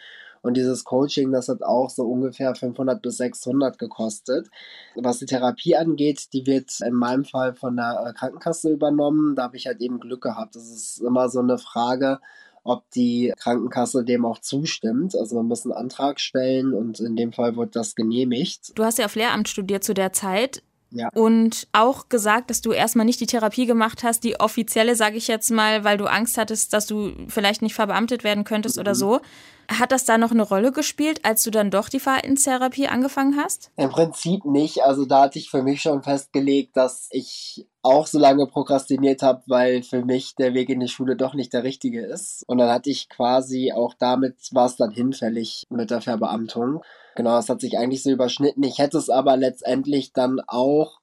Und 0.47 0.57
dieses 0.57 0.85
Coaching, 0.85 1.33
das 1.33 1.49
hat 1.49 1.63
auch 1.63 1.91
so 1.91 2.05
ungefähr 2.05 2.55
500 2.55 3.03
bis 3.03 3.17
600 3.17 3.79
gekostet. 3.81 4.49
Was 4.95 5.19
die 5.19 5.27
Therapie 5.27 5.75
angeht, 5.75 6.33
die 6.33 6.47
wird 6.47 6.71
in 6.87 6.95
meinem 6.95 7.25
Fall 7.25 7.55
von 7.57 7.77
der 7.77 8.05
äh, 8.07 8.13
Krankenkasse 8.13 8.71
übernommen. 8.71 9.35
Da 9.35 9.43
habe 9.43 9.57
ich 9.57 9.67
halt 9.67 9.81
eben 9.81 9.99
Glück 9.99 10.23
gehabt. 10.23 10.55
Das 10.55 10.71
ist 10.71 11.01
immer 11.01 11.29
so 11.29 11.41
eine 11.41 11.59
Frage, 11.59 12.21
ob 12.63 12.89
die 12.91 13.33
Krankenkasse 13.37 14.05
dem 14.05 14.25
auch 14.25 14.39
zustimmt. 14.39 15.17
Also 15.17 15.35
man 15.35 15.47
muss 15.47 15.65
einen 15.65 15.73
Antrag 15.73 16.21
stellen 16.21 16.75
und 16.75 17.01
in 17.01 17.17
dem 17.17 17.33
Fall 17.33 17.57
wird 17.57 17.75
das 17.75 17.97
genehmigt. 17.97 18.71
Du 18.77 18.85
hast 18.85 18.99
ja 18.99 19.07
auf 19.07 19.17
Lehramt 19.17 19.49
studiert 19.49 19.83
zu 19.83 19.95
der 19.95 20.13
Zeit. 20.13 20.63
Ja. 20.91 21.09
Und 21.13 21.67
auch 21.73 22.09
gesagt, 22.09 22.51
dass 22.51 22.61
du 22.61 22.71
erstmal 22.71 23.05
nicht 23.05 23.21
die 23.21 23.27
Therapie 23.27 23.67
gemacht 23.67 24.05
hast, 24.05 24.23
die 24.23 24.39
offizielle, 24.39 24.95
sage 24.95 25.17
ich 25.17 25.27
jetzt 25.27 25.51
mal, 25.51 25.83
weil 25.83 25.99
du 25.99 26.07
Angst 26.07 26.39
hattest, 26.39 26.73
dass 26.73 26.87
du 26.87 27.13
vielleicht 27.27 27.63
nicht 27.63 27.75
verbeamtet 27.75 28.23
werden 28.23 28.45
könntest 28.45 28.77
mhm. 28.77 28.83
oder 28.83 28.95
so. 28.95 29.21
Hat 29.69 29.93
das 29.93 30.05
da 30.05 30.17
noch 30.17 30.31
eine 30.31 30.43
Rolle 30.43 30.71
gespielt, 30.73 31.25
als 31.25 31.43
du 31.43 31.51
dann 31.51 31.71
doch 31.71 31.89
die 31.89 32.01
Verhaltenstherapie 32.01 32.89
angefangen 32.89 33.37
hast? 33.37 33.71
Im 33.77 33.91
Prinzip 33.91 34.45
nicht. 34.45 34.83
Also 34.83 35.07
da 35.07 35.23
hatte 35.23 35.39
ich 35.39 35.51
für 35.51 35.63
mich 35.63 35.83
schon 35.83 36.03
festgelegt, 36.03 36.77
dass 36.77 37.09
ich 37.11 37.67
auch 37.83 38.07
so 38.07 38.19
lange 38.19 38.47
prokrastiniert 38.47 39.23
habe, 39.23 39.43
weil 39.47 39.83
für 39.83 40.05
mich 40.05 40.35
der 40.37 40.55
Weg 40.55 40.69
in 40.69 40.81
die 40.81 40.89
Schule 40.89 41.17
doch 41.17 41.35
nicht 41.35 41.53
der 41.53 41.65
richtige 41.65 42.05
ist. 42.05 42.45
Und 42.47 42.59
dann 42.59 42.71
hatte 42.71 42.91
ich 42.91 43.09
quasi 43.09 43.73
auch 43.73 43.95
damit, 43.95 44.37
war 44.53 44.67
es 44.67 44.77
dann 44.77 44.91
hinfällig 44.91 45.67
mit 45.71 45.91
der 45.91 46.01
Verbeamtung. 46.01 46.83
Genau, 47.15 47.39
es 47.39 47.49
hat 47.49 47.61
sich 47.61 47.79
eigentlich 47.79 48.03
so 48.03 48.11
überschnitten. 48.11 48.63
Ich 48.63 48.79
hätte 48.79 48.99
es 48.99 49.09
aber 49.09 49.37
letztendlich 49.37 50.13
dann 50.13 50.41
auch 50.47 51.01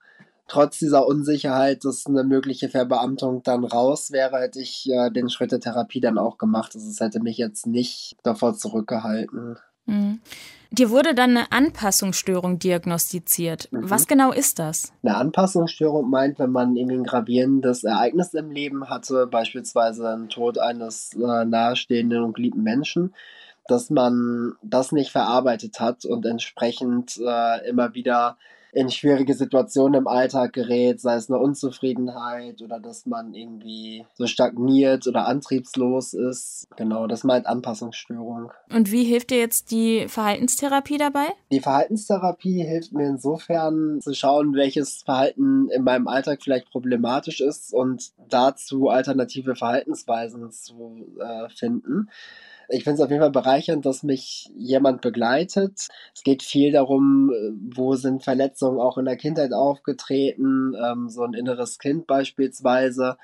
trotz 0.48 0.80
dieser 0.80 1.08
Unsicherheit, 1.08 1.86
dass 1.86 2.06
eine 2.06 2.24
mögliche 2.24 2.70
Verbeamtung 2.70 3.44
dann 3.44 3.64
raus 3.64 4.12
wäre, 4.12 4.40
hätte 4.40 4.60
ich 4.60 4.90
äh, 4.90 5.10
den 5.10 5.30
Schritt 5.30 5.52
der 5.52 5.60
Therapie 5.60 6.02
dann 6.02 6.18
auch 6.18 6.38
gemacht. 6.38 6.76
Also 6.76 6.90
es 6.90 7.00
hätte 7.00 7.22
mich 7.22 7.38
jetzt 7.38 7.68
nicht 7.68 8.16
davor 8.24 8.54
zurückgehalten. 8.56 9.58
Mhm. 9.86 10.22
Dir 10.72 10.90
wurde 10.90 11.14
dann 11.14 11.38
eine 11.38 11.52
Anpassungsstörung 11.52 12.58
diagnostiziert. 12.58 13.72
Mhm. 13.72 13.90
Was 13.90 14.08
genau 14.08 14.32
ist 14.32 14.58
das? 14.58 14.92
Eine 15.04 15.18
Anpassungsstörung 15.18 16.10
meint, 16.10 16.40
wenn 16.40 16.52
man 16.52 16.76
irgendwie 16.76 16.98
ein 16.98 17.04
gravierendes 17.04 17.84
Ereignis 17.84 18.34
im 18.34 18.50
Leben 18.50 18.90
hatte, 18.90 19.28
beispielsweise 19.28 20.10
ein 20.10 20.30
Tod 20.30 20.58
eines 20.58 21.12
äh, 21.14 21.46
nahestehenden 21.46 22.24
und 22.24 22.36
geliebten 22.36 22.64
Menschen, 22.64 23.14
dass 23.68 23.90
man 23.90 24.54
das 24.64 24.92
nicht 24.92 25.12
verarbeitet 25.12 25.80
hat 25.80 26.06
und 26.06 26.26
entsprechend 26.26 27.18
äh, 27.18 27.70
immer 27.70 27.94
wieder 27.94 28.38
in 28.74 28.90
schwierige 28.90 29.34
Situationen 29.36 30.02
im 30.02 30.08
Alltag 30.08 30.54
gerät, 30.54 31.00
sei 31.00 31.16
es 31.16 31.30
eine 31.30 31.40
Unzufriedenheit 31.40 32.62
oder 32.62 32.80
dass 32.80 33.06
man 33.06 33.34
irgendwie 33.34 34.06
so 34.16 34.26
stagniert 34.26 35.08
oder 35.08 35.28
antriebslos 35.28 36.14
ist. 36.14 36.68
Genau, 36.76 37.06
das 37.08 37.24
meint 37.24 37.46
Anpassungsstörung. 37.46 38.52
Und 38.74 38.92
wie 38.92 39.04
hilft 39.04 39.30
dir 39.30 39.38
jetzt 39.38 39.72
die 39.72 40.08
Verhaltenstherapie 40.08 40.98
dabei? 40.98 41.28
Die 41.52 41.60
Verhaltenstherapie 41.60 42.64
hilft 42.64 42.94
mir 42.94 43.08
insofern 43.08 44.00
zu 44.02 44.14
schauen, 44.14 44.56
welches 44.56 45.04
Verhalten 45.04 45.70
in 45.70 45.84
meinem 45.84 46.08
Alltag 46.08 46.42
vielleicht 46.42 46.72
problematisch 46.72 47.42
ist 47.42 47.74
und 47.74 48.12
dazu 48.30 48.90
alternative 48.90 49.56
Verhaltensweisen 49.56 50.52
zu 50.52 51.06
äh, 51.20 51.48
finden. 51.50 52.10
Ich 52.74 52.84
finde 52.84 52.96
es 52.96 53.06
auf 53.06 53.12
jeden 53.12 53.22
Fall 53.22 53.30
bereichernd, 53.30 53.86
dass 53.86 54.02
mich 54.02 54.50
jemand 54.58 55.02
begleitet. 55.02 55.90
Es 56.16 56.24
geht 56.24 56.42
viel 56.42 56.72
darum, 56.72 57.32
wo 57.72 57.94
sind 57.94 58.24
Verletzungen 58.24 58.80
auch 58.80 58.98
in 58.98 59.06
der 59.06 59.16
Kindheit 59.16 59.54
aufgetreten, 59.54 60.74
ähm, 60.84 61.08
so 61.08 61.22
ein 61.22 61.34
inneres 61.34 61.78
Kind 61.78 62.08
beispielsweise, 62.08 63.18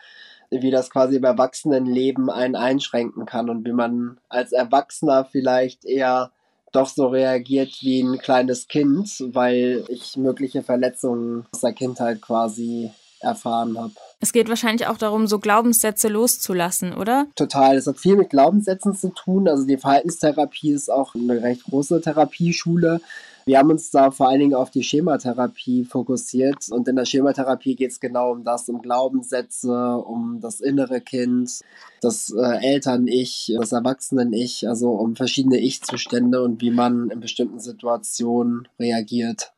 wie 0.51 0.69
das 0.69 0.91
quasi 0.91 1.15
im 1.15 1.23
Erwachsenenleben 1.23 2.29
einen 2.29 2.55
einschränken 2.55 3.25
kann 3.25 3.49
und 3.49 3.65
wie 3.65 3.73
man 3.73 4.19
als 4.29 4.51
Erwachsener 4.51 5.25
vielleicht 5.25 5.83
eher 5.83 6.31
doch 6.71 6.87
so 6.87 7.07
reagiert 7.07 7.81
wie 7.81 8.01
ein 8.01 8.19
kleines 8.19 8.67
Kind, 8.67 9.23
weil 9.33 9.83
ich 9.87 10.15
mögliche 10.15 10.61
Verletzungen 10.61 11.47
aus 11.51 11.61
der 11.61 11.73
Kindheit 11.73 12.21
quasi 12.21 12.91
erfahren 13.21 13.77
habe. 13.77 13.93
Es 14.19 14.33
geht 14.33 14.49
wahrscheinlich 14.49 14.87
auch 14.87 14.97
darum, 14.97 15.27
so 15.27 15.39
Glaubenssätze 15.39 16.07
loszulassen, 16.07 16.93
oder? 16.93 17.27
Total. 17.35 17.77
Es 17.77 17.87
hat 17.87 17.97
viel 17.97 18.15
mit 18.15 18.29
Glaubenssätzen 18.29 18.95
zu 18.95 19.09
tun. 19.09 19.47
Also 19.47 19.65
die 19.65 19.77
Verhaltenstherapie 19.77 20.71
ist 20.71 20.91
auch 20.91 21.15
eine 21.15 21.41
recht 21.41 21.63
große 21.63 22.01
Therapieschule. 22.01 23.01
Wir 23.49 23.57
haben 23.57 23.71
uns 23.71 23.89
da 23.89 24.11
vor 24.11 24.29
allen 24.29 24.41
Dingen 24.41 24.53
auf 24.53 24.69
die 24.69 24.83
Schematherapie 24.83 25.83
fokussiert 25.83 26.69
und 26.69 26.87
in 26.87 26.95
der 26.95 27.05
Schematherapie 27.05 27.75
geht 27.75 27.89
es 27.89 27.99
genau 27.99 28.31
um 28.31 28.43
das, 28.43 28.69
um 28.69 28.79
Glaubenssätze, 28.79 29.97
um 29.97 30.39
das 30.39 30.59
innere 30.59 31.01
Kind, 31.01 31.61
das 31.99 32.31
äh, 32.31 32.63
Eltern-Ich, 32.73 33.55
das 33.57 33.71
Erwachsenen-Ich, 33.71 34.67
also 34.67 34.91
um 34.91 35.15
verschiedene 35.15 35.57
Ich-Zustände 35.57 36.43
und 36.43 36.61
wie 36.61 36.69
man 36.69 37.09
in 37.09 37.21
bestimmten 37.21 37.59
Situationen 37.59 38.67
reagiert. 38.79 39.51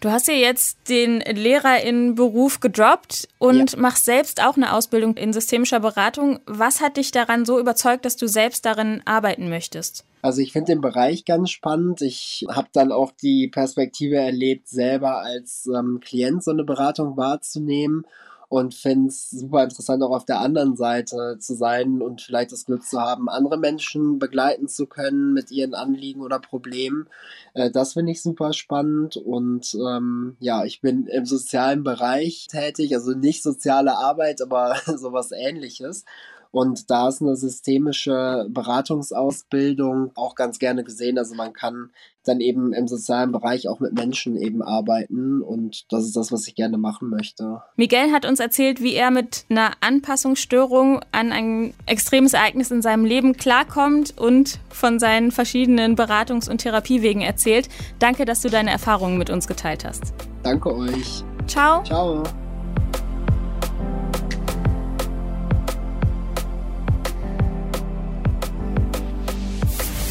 Du 0.00 0.10
hast 0.10 0.28
ja 0.28 0.34
jetzt 0.34 0.78
den 0.88 1.20
Lehrerinnenberuf 1.20 2.60
gedroppt 2.60 3.28
und 3.38 3.72
ja. 3.72 3.78
machst 3.78 4.04
selbst 4.04 4.40
auch 4.40 4.56
eine 4.56 4.72
Ausbildung 4.72 5.16
in 5.16 5.32
systemischer 5.32 5.80
Beratung. 5.80 6.38
Was 6.46 6.80
hat 6.80 6.96
dich 6.96 7.10
daran 7.10 7.44
so 7.44 7.58
überzeugt, 7.58 8.04
dass 8.04 8.16
du 8.16 8.28
selbst 8.28 8.64
darin 8.64 9.02
arbeiten 9.06 9.48
möchtest? 9.48 10.04
Also 10.22 10.40
ich 10.40 10.52
finde 10.52 10.72
den 10.72 10.80
Bereich 10.80 11.24
ganz 11.24 11.50
spannend. 11.50 12.00
Ich 12.00 12.46
habe 12.48 12.68
dann 12.72 12.92
auch 12.92 13.10
die 13.10 13.48
Perspektive 13.48 14.16
erlebt, 14.16 14.68
selber 14.68 15.18
als 15.18 15.66
ähm, 15.66 15.98
Klient 16.00 16.44
so 16.44 16.52
eine 16.52 16.64
Beratung 16.64 17.16
wahrzunehmen 17.16 18.04
und 18.48 18.74
finde 18.74 19.08
es 19.08 19.30
super 19.30 19.62
interessant, 19.62 20.02
auch 20.02 20.14
auf 20.14 20.24
der 20.24 20.40
anderen 20.40 20.76
Seite 20.76 21.36
zu 21.38 21.54
sein 21.54 22.00
und 22.00 22.22
vielleicht 22.22 22.52
das 22.52 22.64
Glück 22.64 22.84
zu 22.84 23.00
haben, 23.00 23.28
andere 23.28 23.58
Menschen 23.58 24.18
begleiten 24.18 24.68
zu 24.68 24.86
können 24.86 25.34
mit 25.34 25.50
ihren 25.50 25.74
Anliegen 25.74 26.22
oder 26.22 26.38
Problemen. 26.38 27.08
Äh, 27.54 27.70
das 27.70 27.92
finde 27.92 28.12
ich 28.12 28.22
super 28.22 28.52
spannend 28.52 29.16
und 29.16 29.74
ähm, 29.74 30.36
ja, 30.40 30.64
ich 30.64 30.80
bin 30.80 31.06
im 31.06 31.26
sozialen 31.26 31.84
Bereich 31.84 32.46
tätig, 32.50 32.94
also 32.94 33.12
nicht 33.12 33.42
soziale 33.42 33.98
Arbeit, 33.98 34.40
aber 34.40 34.76
sowas 34.96 35.30
ähnliches. 35.32 36.04
Und 36.50 36.90
da 36.90 37.08
ist 37.08 37.20
eine 37.20 37.36
systemische 37.36 38.46
Beratungsausbildung 38.50 40.12
auch 40.14 40.34
ganz 40.34 40.58
gerne 40.58 40.84
gesehen. 40.84 41.18
Also 41.18 41.34
man 41.34 41.52
kann 41.52 41.90
dann 42.28 42.40
eben 42.40 42.72
im 42.72 42.86
sozialen 42.86 43.32
Bereich 43.32 43.68
auch 43.68 43.80
mit 43.80 43.94
Menschen 43.94 44.36
eben 44.36 44.62
arbeiten 44.62 45.42
und 45.42 45.86
das 45.90 46.04
ist 46.04 46.16
das, 46.16 46.30
was 46.30 46.46
ich 46.46 46.54
gerne 46.54 46.78
machen 46.78 47.08
möchte. 47.08 47.62
Miguel 47.76 48.12
hat 48.12 48.26
uns 48.26 48.38
erzählt, 48.38 48.82
wie 48.82 48.94
er 48.94 49.10
mit 49.10 49.46
einer 49.48 49.72
Anpassungsstörung 49.80 51.00
an 51.10 51.32
ein 51.32 51.74
extremes 51.86 52.34
Ereignis 52.34 52.70
in 52.70 52.82
seinem 52.82 53.04
Leben 53.04 53.36
klarkommt 53.36 54.16
und 54.18 54.60
von 54.68 54.98
seinen 54.98 55.32
verschiedenen 55.32 55.96
Beratungs- 55.96 56.50
und 56.50 56.58
Therapiewegen 56.58 57.22
erzählt. 57.22 57.68
Danke, 57.98 58.24
dass 58.24 58.42
du 58.42 58.50
deine 58.50 58.70
Erfahrungen 58.70 59.18
mit 59.18 59.30
uns 59.30 59.46
geteilt 59.46 59.84
hast. 59.84 60.12
Danke 60.42 60.74
euch. 60.74 61.24
Ciao. 61.46 61.82
Ciao. 61.82 62.22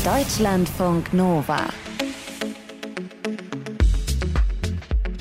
Deutschlandfunk 0.08 1.14
Nova. 1.14 1.66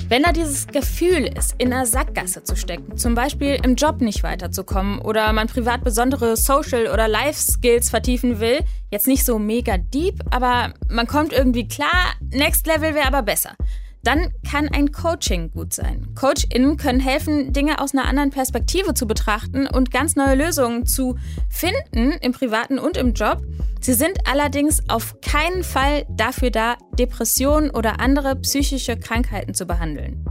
Wenn 0.07 0.23
da 0.23 0.31
dieses 0.31 0.65
Gefühl 0.67 1.25
ist, 1.37 1.55
in 1.57 1.73
einer 1.73 1.85
Sackgasse 1.85 2.45
zu 2.45 2.55
stecken, 2.55 2.97
zum 2.97 3.13
Beispiel 3.13 3.59
im 3.65 3.75
Job 3.75 3.99
nicht 3.99 4.23
weiterzukommen 4.23 4.99
oder 4.99 5.33
man 5.33 5.47
privat 5.47 5.83
besondere 5.83 6.37
Social- 6.37 6.87
oder 6.87 7.09
Life-Skills 7.09 7.89
vertiefen 7.89 8.39
will, 8.39 8.61
jetzt 8.89 9.07
nicht 9.07 9.25
so 9.25 9.37
mega 9.39 9.77
deep, 9.77 10.21
aber 10.31 10.73
man 10.87 11.05
kommt 11.05 11.33
irgendwie 11.33 11.67
klar, 11.67 12.13
Next 12.21 12.65
Level 12.65 12.95
wäre 12.95 13.07
aber 13.07 13.23
besser 13.23 13.57
dann 14.07 14.31
kann 14.49 14.69
ein 14.69 14.93
Coaching 14.93 15.51
gut 15.51 15.73
sein. 15.73 16.07
CoachInnen 16.15 16.77
können 16.77 17.01
helfen, 17.01 17.51
Dinge 17.51 17.81
aus 17.81 17.93
einer 17.93 18.05
anderen 18.05 18.29
Perspektive 18.29 18.93
zu 18.93 19.05
betrachten 19.05 19.67
und 19.67 19.91
ganz 19.91 20.15
neue 20.15 20.35
Lösungen 20.35 20.85
zu 20.85 21.17
finden 21.49 22.13
im 22.21 22.31
privaten 22.31 22.79
und 22.79 22.95
im 22.95 23.11
Job. 23.11 23.41
Sie 23.81 23.93
sind 23.93 24.17
allerdings 24.25 24.81
auf 24.87 25.19
keinen 25.19 25.61
Fall 25.61 26.05
dafür 26.09 26.51
da, 26.51 26.77
Depressionen 26.97 27.69
oder 27.69 27.99
andere 27.99 28.37
psychische 28.37 28.95
Krankheiten 28.97 29.53
zu 29.53 29.65
behandeln. 29.65 30.23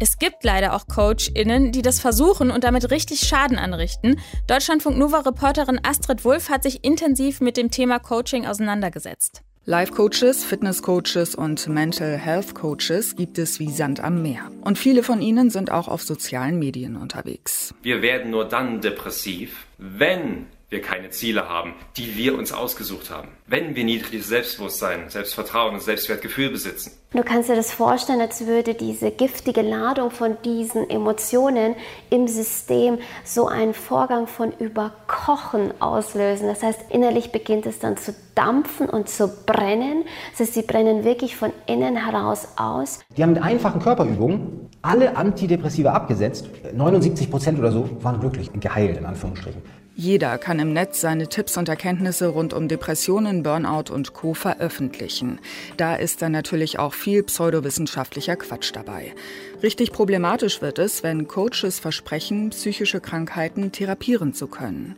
Es 0.00 0.18
gibt 0.18 0.42
leider 0.42 0.74
auch 0.74 0.88
CoachInnen, 0.88 1.70
die 1.70 1.82
das 1.82 2.00
versuchen 2.00 2.50
und 2.50 2.64
damit 2.64 2.90
richtig 2.90 3.20
Schaden 3.20 3.60
anrichten. 3.60 4.18
Deutschlandfunk 4.48 4.98
Nova-Reporterin 4.98 5.78
Astrid 5.84 6.24
Wulff 6.24 6.50
hat 6.50 6.64
sich 6.64 6.84
intensiv 6.84 7.40
mit 7.40 7.56
dem 7.56 7.70
Thema 7.70 8.00
Coaching 8.00 8.44
auseinandergesetzt. 8.44 9.44
Life-Coaches, 9.66 10.44
Fitness-Coaches 10.44 11.34
und 11.34 11.66
Mental 11.68 12.18
Health-Coaches 12.18 13.16
gibt 13.16 13.38
es 13.38 13.58
wie 13.58 13.70
Sand 13.70 14.04
am 14.04 14.20
Meer. 14.20 14.50
Und 14.60 14.76
viele 14.76 15.02
von 15.02 15.22
ihnen 15.22 15.48
sind 15.48 15.70
auch 15.70 15.88
auf 15.88 16.02
sozialen 16.02 16.58
Medien 16.58 16.96
unterwegs. 16.96 17.74
Wir 17.82 18.02
werden 18.02 18.30
nur 18.30 18.44
dann 18.44 18.82
depressiv, 18.82 19.66
wenn 19.78 20.44
wir 20.74 20.82
keine 20.82 21.08
Ziele 21.10 21.48
haben, 21.48 21.74
die 21.96 22.16
wir 22.16 22.36
uns 22.36 22.52
ausgesucht 22.52 23.10
haben. 23.10 23.28
Wenn 23.46 23.74
wir 23.76 23.84
niedriges 23.84 24.28
Selbstbewusstsein, 24.28 25.08
Selbstvertrauen 25.08 25.74
und 25.74 25.82
Selbstwertgefühl 25.82 26.50
besitzen. 26.50 26.92
Du 27.12 27.22
kannst 27.22 27.48
dir 27.48 27.54
das 27.54 27.72
vorstellen, 27.72 28.20
als 28.20 28.44
würde 28.46 28.74
diese 28.74 29.12
giftige 29.12 29.62
Ladung 29.62 30.10
von 30.10 30.36
diesen 30.44 30.90
Emotionen 30.90 31.76
im 32.10 32.26
System 32.26 32.98
so 33.24 33.46
einen 33.46 33.72
Vorgang 33.72 34.26
von 34.26 34.52
Überkochen 34.58 35.72
auslösen. 35.80 36.48
Das 36.48 36.62
heißt, 36.64 36.90
innerlich 36.90 37.30
beginnt 37.30 37.66
es 37.66 37.78
dann 37.78 37.96
zu 37.96 38.14
dampfen 38.34 38.90
und 38.90 39.08
zu 39.08 39.28
brennen. 39.46 40.04
Das 40.32 40.40
heißt, 40.40 40.54
sie 40.54 40.62
brennen 40.62 41.04
wirklich 41.04 41.36
von 41.36 41.52
innen 41.66 41.96
heraus 41.96 42.48
aus. 42.56 42.98
Die 43.16 43.22
haben 43.22 43.34
mit 43.34 43.42
einfachen 43.42 43.80
Körperübungen 43.80 44.68
alle 44.82 45.16
Antidepressiva 45.16 45.92
abgesetzt. 45.92 46.48
79 46.74 47.30
Prozent 47.30 47.60
oder 47.60 47.70
so 47.70 47.88
waren 48.02 48.18
glücklich 48.18 48.52
und 48.52 48.60
geheilt, 48.60 48.98
in 48.98 49.06
Anführungsstrichen. 49.06 49.62
Jeder 49.96 50.38
kann 50.38 50.58
im 50.58 50.72
Netz 50.72 51.00
seine 51.00 51.28
Tipps 51.28 51.56
und 51.56 51.68
Erkenntnisse 51.68 52.26
rund 52.26 52.52
um 52.52 52.66
Depressionen, 52.66 53.44
Burnout 53.44 53.92
und 53.92 54.12
Co. 54.12 54.34
veröffentlichen. 54.34 55.38
Da 55.76 55.94
ist 55.94 56.20
dann 56.20 56.32
natürlich 56.32 56.80
auch 56.80 56.94
viel 56.94 57.22
pseudowissenschaftlicher 57.22 58.34
Quatsch 58.34 58.72
dabei. 58.74 59.14
Richtig 59.62 59.92
problematisch 59.92 60.60
wird 60.62 60.80
es, 60.80 61.04
wenn 61.04 61.28
Coaches 61.28 61.78
versprechen, 61.78 62.50
psychische 62.50 63.00
Krankheiten 63.00 63.70
therapieren 63.70 64.34
zu 64.34 64.48
können. 64.48 64.96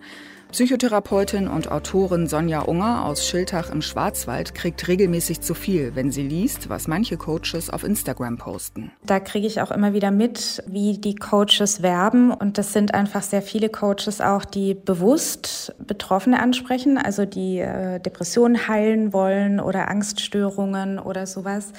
Psychotherapeutin 0.57 1.49
und 1.49 1.71
Autorin 1.71 2.29
Sonja 2.29 2.63
Unger 2.63 3.05
aus 3.05 3.27
Schiltach 3.27 3.69
im 3.69 3.83
Schwarzwald 3.83 4.55
kriegt 4.55 4.89
regelmäßig 4.89 5.43
zu 5.43 5.53
viel, 5.53 5.95
wenn 5.95 6.11
sie 6.11 6.23
liest, 6.23 6.71
was 6.71 6.89
manche 6.89 7.19
Coaches 7.19 7.69
auf 7.69 7.85
Instagram 7.85 8.39
posten. 8.39 8.91
Da 9.05 9.21
kriege 9.21 9.47
ich 9.47 9.61
auch 9.61 9.71
immer 9.71 9.93
wieder 9.93 10.11
mit, 10.11 10.65
wie 10.67 10.97
die 10.97 11.15
Coaches 11.15 11.83
werben. 11.83 12.33
Und 12.33 12.57
das 12.57 12.73
sind 12.73 12.95
einfach 12.95 13.21
sehr 13.21 13.43
viele 13.43 13.69
Coaches 13.69 14.23
auch, 14.23 14.47
die 14.47 14.73
bewusst 14.73 15.75
Betroffene 15.79 16.41
ansprechen, 16.41 16.97
also 16.97 17.27
die 17.27 17.59
äh, 17.59 18.01
Depressionen 18.01 18.67
heilen 18.67 19.13
wollen 19.13 19.61
oder 19.61 19.91
Angststörungen 19.91 20.99
oder 20.99 21.27
sowas 21.27 21.75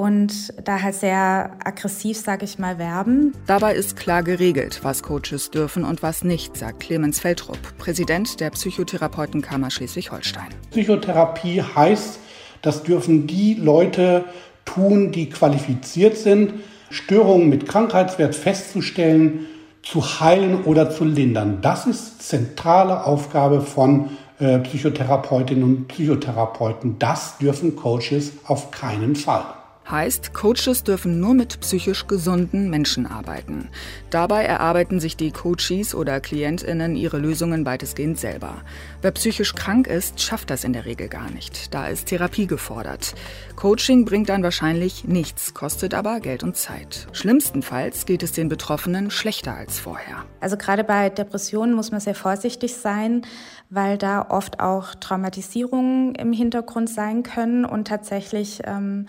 und 0.00 0.54
da 0.66 0.80
halt 0.80 0.94
sehr 0.94 1.50
aggressiv, 1.62 2.16
sage 2.16 2.46
ich 2.46 2.58
mal, 2.58 2.78
werben. 2.78 3.34
Dabei 3.46 3.74
ist 3.74 3.96
klar 3.96 4.22
geregelt, 4.22 4.80
was 4.82 5.02
Coaches 5.02 5.50
dürfen 5.50 5.84
und 5.84 6.02
was 6.02 6.24
nicht, 6.24 6.56
sagt 6.56 6.80
Clemens 6.80 7.20
Feldrup, 7.20 7.58
Präsident 7.76 8.40
der 8.40 8.48
Psychotherapeutenkammer 8.48 9.70
Schleswig-Holstein. 9.70 10.48
Psychotherapie 10.70 11.60
heißt, 11.60 12.18
das 12.62 12.82
dürfen 12.82 13.26
die 13.26 13.52
Leute 13.56 14.24
tun, 14.64 15.12
die 15.12 15.28
qualifiziert 15.28 16.16
sind, 16.16 16.54
Störungen 16.88 17.50
mit 17.50 17.68
Krankheitswert 17.68 18.34
festzustellen, 18.34 19.48
zu 19.82 20.02
heilen 20.20 20.64
oder 20.64 20.90
zu 20.90 21.04
lindern. 21.04 21.58
Das 21.60 21.86
ist 21.86 22.22
zentrale 22.22 23.04
Aufgabe 23.04 23.60
von 23.60 24.08
äh, 24.38 24.60
Psychotherapeutinnen 24.60 25.62
und 25.62 25.88
Psychotherapeuten. 25.88 26.98
Das 26.98 27.36
dürfen 27.36 27.76
Coaches 27.76 28.32
auf 28.46 28.70
keinen 28.70 29.14
Fall 29.14 29.59
Heißt, 29.90 30.34
Coaches 30.34 30.84
dürfen 30.84 31.18
nur 31.18 31.34
mit 31.34 31.58
psychisch 31.60 32.06
gesunden 32.06 32.70
Menschen 32.70 33.06
arbeiten. 33.06 33.68
Dabei 34.10 34.44
erarbeiten 34.44 35.00
sich 35.00 35.16
die 35.16 35.32
Coaches 35.32 35.96
oder 35.96 36.20
Klientinnen 36.20 36.94
ihre 36.94 37.18
Lösungen 37.18 37.66
weitestgehend 37.66 38.16
selber. 38.16 38.62
Wer 39.02 39.10
psychisch 39.10 39.54
krank 39.54 39.88
ist, 39.88 40.20
schafft 40.20 40.50
das 40.50 40.62
in 40.62 40.72
der 40.72 40.84
Regel 40.84 41.08
gar 41.08 41.28
nicht. 41.30 41.74
Da 41.74 41.88
ist 41.88 42.06
Therapie 42.06 42.46
gefordert. 42.46 43.14
Coaching 43.56 44.04
bringt 44.04 44.28
dann 44.28 44.44
wahrscheinlich 44.44 45.04
nichts, 45.04 45.54
kostet 45.54 45.92
aber 45.94 46.20
Geld 46.20 46.44
und 46.44 46.56
Zeit. 46.56 47.08
Schlimmstenfalls 47.12 48.06
geht 48.06 48.22
es 48.22 48.30
den 48.30 48.48
Betroffenen 48.48 49.10
schlechter 49.10 49.54
als 49.54 49.80
vorher. 49.80 50.24
Also 50.40 50.56
gerade 50.56 50.84
bei 50.84 51.08
Depressionen 51.10 51.74
muss 51.74 51.90
man 51.90 52.00
sehr 52.00 52.14
vorsichtig 52.14 52.76
sein, 52.76 53.22
weil 53.70 53.98
da 53.98 54.26
oft 54.28 54.60
auch 54.60 54.94
Traumatisierungen 54.94 56.14
im 56.14 56.32
Hintergrund 56.32 56.88
sein 56.88 57.24
können 57.24 57.64
und 57.64 57.88
tatsächlich 57.88 58.60
ähm, 58.64 59.06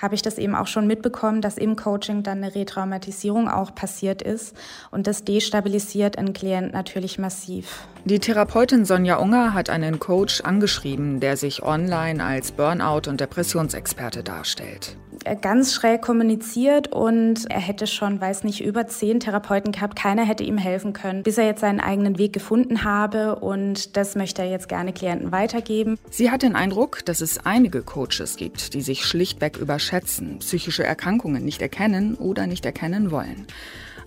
habe 0.00 0.14
ich 0.14 0.22
das 0.22 0.38
eben 0.38 0.54
auch 0.54 0.66
schon 0.66 0.86
mitbekommen, 0.86 1.40
dass 1.40 1.58
im 1.58 1.76
Coaching 1.76 2.22
dann 2.22 2.38
eine 2.38 2.54
Retraumatisierung 2.54 3.48
auch 3.48 3.74
passiert 3.74 4.22
ist. 4.22 4.56
Und 4.90 5.06
das 5.06 5.24
destabilisiert 5.24 6.18
einen 6.18 6.32
Klient 6.32 6.72
natürlich 6.72 7.18
massiv. 7.18 7.86
Die 8.04 8.18
Therapeutin 8.18 8.86
Sonja 8.86 9.16
Unger 9.16 9.52
hat 9.52 9.68
einen 9.68 9.98
Coach 9.98 10.40
angeschrieben, 10.40 11.20
der 11.20 11.36
sich 11.36 11.62
online 11.62 12.24
als 12.24 12.52
Burnout- 12.52 13.08
und 13.08 13.20
Depressionsexperte 13.20 14.22
darstellt 14.22 14.96
ganz 15.40 15.74
schräg 15.74 16.02
kommuniziert 16.02 16.92
und 16.92 17.50
er 17.50 17.60
hätte 17.60 17.86
schon, 17.86 18.20
weiß 18.20 18.44
nicht, 18.44 18.62
über 18.64 18.86
zehn 18.86 19.20
Therapeuten 19.20 19.72
gehabt. 19.72 19.96
Keiner 19.96 20.24
hätte 20.24 20.44
ihm 20.44 20.58
helfen 20.58 20.92
können, 20.92 21.22
bis 21.22 21.38
er 21.38 21.46
jetzt 21.46 21.60
seinen 21.60 21.80
eigenen 21.80 22.18
Weg 22.18 22.32
gefunden 22.32 22.84
habe 22.84 23.36
und 23.36 23.96
das 23.96 24.16
möchte 24.16 24.42
er 24.42 24.50
jetzt 24.50 24.68
gerne 24.68 24.92
Klienten 24.92 25.32
weitergeben. 25.32 25.98
Sie 26.10 26.30
hat 26.30 26.42
den 26.42 26.56
Eindruck, 26.56 27.04
dass 27.04 27.20
es 27.20 27.44
einige 27.44 27.82
Coaches 27.82 28.36
gibt, 28.36 28.74
die 28.74 28.82
sich 28.82 29.04
schlichtweg 29.04 29.56
überschätzen, 29.56 30.38
psychische 30.38 30.84
Erkrankungen 30.84 31.44
nicht 31.44 31.62
erkennen 31.62 32.14
oder 32.14 32.46
nicht 32.46 32.64
erkennen 32.64 33.10
wollen. 33.10 33.46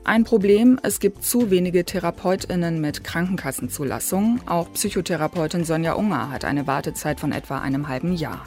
Ein 0.06 0.26
Problem, 0.26 0.82
es 0.84 1.00
gibt 1.00 1.24
zu 1.24 1.50
wenige 1.50 1.86
Therapeutinnen 1.86 2.82
mit 2.82 3.06
Krankenkassenzulassung. 3.06 4.42
Auch 4.46 4.72
Psychotherapeutin 4.74 5.64
Sonja 5.64 5.94
Unger 5.94 6.30
hat 6.30 6.44
eine 6.44 6.68
Wartezeit 6.68 7.22
von 7.22 7.32
etwa 7.32 7.60
einem 7.60 7.88
halben 7.88 8.14
Jahr. 8.14 8.46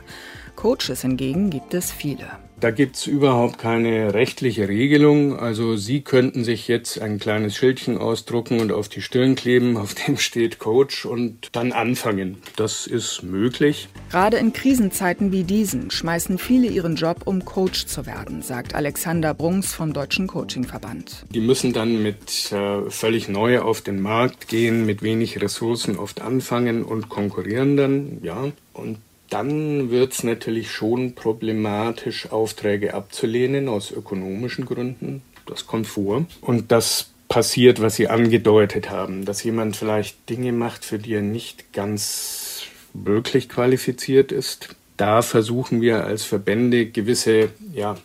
Coaches 0.55 1.01
hingegen 1.01 1.49
gibt 1.49 1.73
es 1.73 1.91
viele. 1.91 2.27
Da 2.59 2.71
gibt 2.71 2.97
es 2.97 3.07
überhaupt 3.07 3.59
keine 3.59 4.15
rechtliche 4.15 4.67
Regelung. 4.67 5.39
Also 5.39 5.77
Sie 5.77 6.01
könnten 6.01 6.43
sich 6.43 6.69
jetzt 6.69 7.01
ein 7.01 7.19
kleines 7.19 7.55
Schildchen 7.55 7.99
ausdrucken 7.99 8.61
und 8.61 8.73
auf 8.73 8.89
die 8.89 9.03
Stirn 9.03 9.35
kleben, 9.35 9.77
auf 9.77 9.95
dem 10.07 10.17
steht 10.17 10.59
Coach 10.59 11.05
und 11.05 11.51
dann 11.53 11.73
anfangen. 11.73 12.39
Das 12.57 12.87
ist 12.87 13.23
möglich. 13.23 13.89
Gerade 14.11 14.39
in 14.39 14.55
Krisenzeiten 14.55 15.33
wie 15.33 15.45
diesen 15.45 15.91
schmeißen 15.91 16.39
viele 16.39 16.69
ihren 16.69 16.97
Job, 16.97 17.23
um 17.27 17.45
Coach 17.45 17.87
zu 17.87 18.07
werden, 18.07 18.41
sagt 18.41 18.75
Alexander 18.75 19.35
Brungs 19.35 19.75
vom 19.75 19.93
Deutschen 19.93 20.27
Coachingverband. 20.27 21.27
Die 21.35 21.41
müssen 21.41 21.75
dann 21.75 22.03
mit 22.03 22.53
äh, 22.53 22.91
völlig 22.91 23.29
neu 23.29 23.61
auf 23.61 23.83
den 23.83 24.01
Markt 24.01 24.49
gehen, 24.49 24.87
mit 24.87 25.03
wenig 25.03 25.43
Ressourcen 25.43 25.99
oft 25.99 26.23
anfangen 26.23 26.85
und 26.85 27.11
konkurrieren 27.11 27.77
dann, 27.77 28.19
ja. 28.23 28.51
Und 28.73 28.99
dann 29.31 29.91
wird 29.91 30.13
es 30.13 30.23
natürlich 30.23 30.71
schon 30.71 31.15
problematisch, 31.15 32.31
Aufträge 32.31 32.95
abzulehnen 32.95 33.69
aus 33.69 33.91
ökonomischen 33.91 34.67
Gründen. 34.67 35.23
Das 35.47 35.67
kommt 35.67 35.87
vor. 35.87 36.27
Und 36.41 36.73
das 36.73 37.11
passiert, 37.29 37.81
was 37.81 37.97
Sie 37.97 38.09
angedeutet 38.09 38.91
haben, 38.91 39.25
dass 39.25 39.43
jemand 39.45 39.77
vielleicht 39.77 40.29
Dinge 40.29 40.53
macht, 40.53 40.85
für 40.85 40.99
die 40.99 41.15
er 41.15 41.23
nicht 41.23 41.73
ganz 41.73 42.65
wirklich 42.93 43.49
qualifiziert 43.49 44.33
ist. 44.33 44.77
Da 44.97 45.23
versuchen 45.23 45.81
wir 45.81 46.05
als 46.05 46.25
Verbände 46.25 46.87
gewisse 46.87 47.51
ja, 47.75 47.97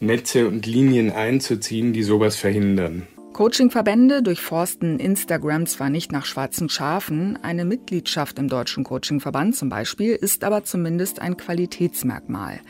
Netze 0.00 0.48
und 0.48 0.66
Linien 0.66 1.12
einzuziehen, 1.12 1.92
die 1.92 2.02
sowas 2.02 2.36
verhindern. 2.36 3.06
Coachingverbände 3.34 4.22
durchforsten 4.22 5.00
Instagram 5.00 5.66
zwar 5.66 5.90
nicht 5.90 6.12
nach 6.12 6.24
schwarzen 6.24 6.68
Schafen, 6.68 7.36
eine 7.42 7.64
Mitgliedschaft 7.64 8.38
im 8.38 8.46
Deutschen 8.48 8.84
Coachingverband 8.84 9.56
zum 9.56 9.68
Beispiel 9.68 10.14
ist 10.14 10.44
aber 10.44 10.62
zumindest 10.62 11.20
ein 11.20 11.36
Qualitätsmerkmal. 11.36 12.60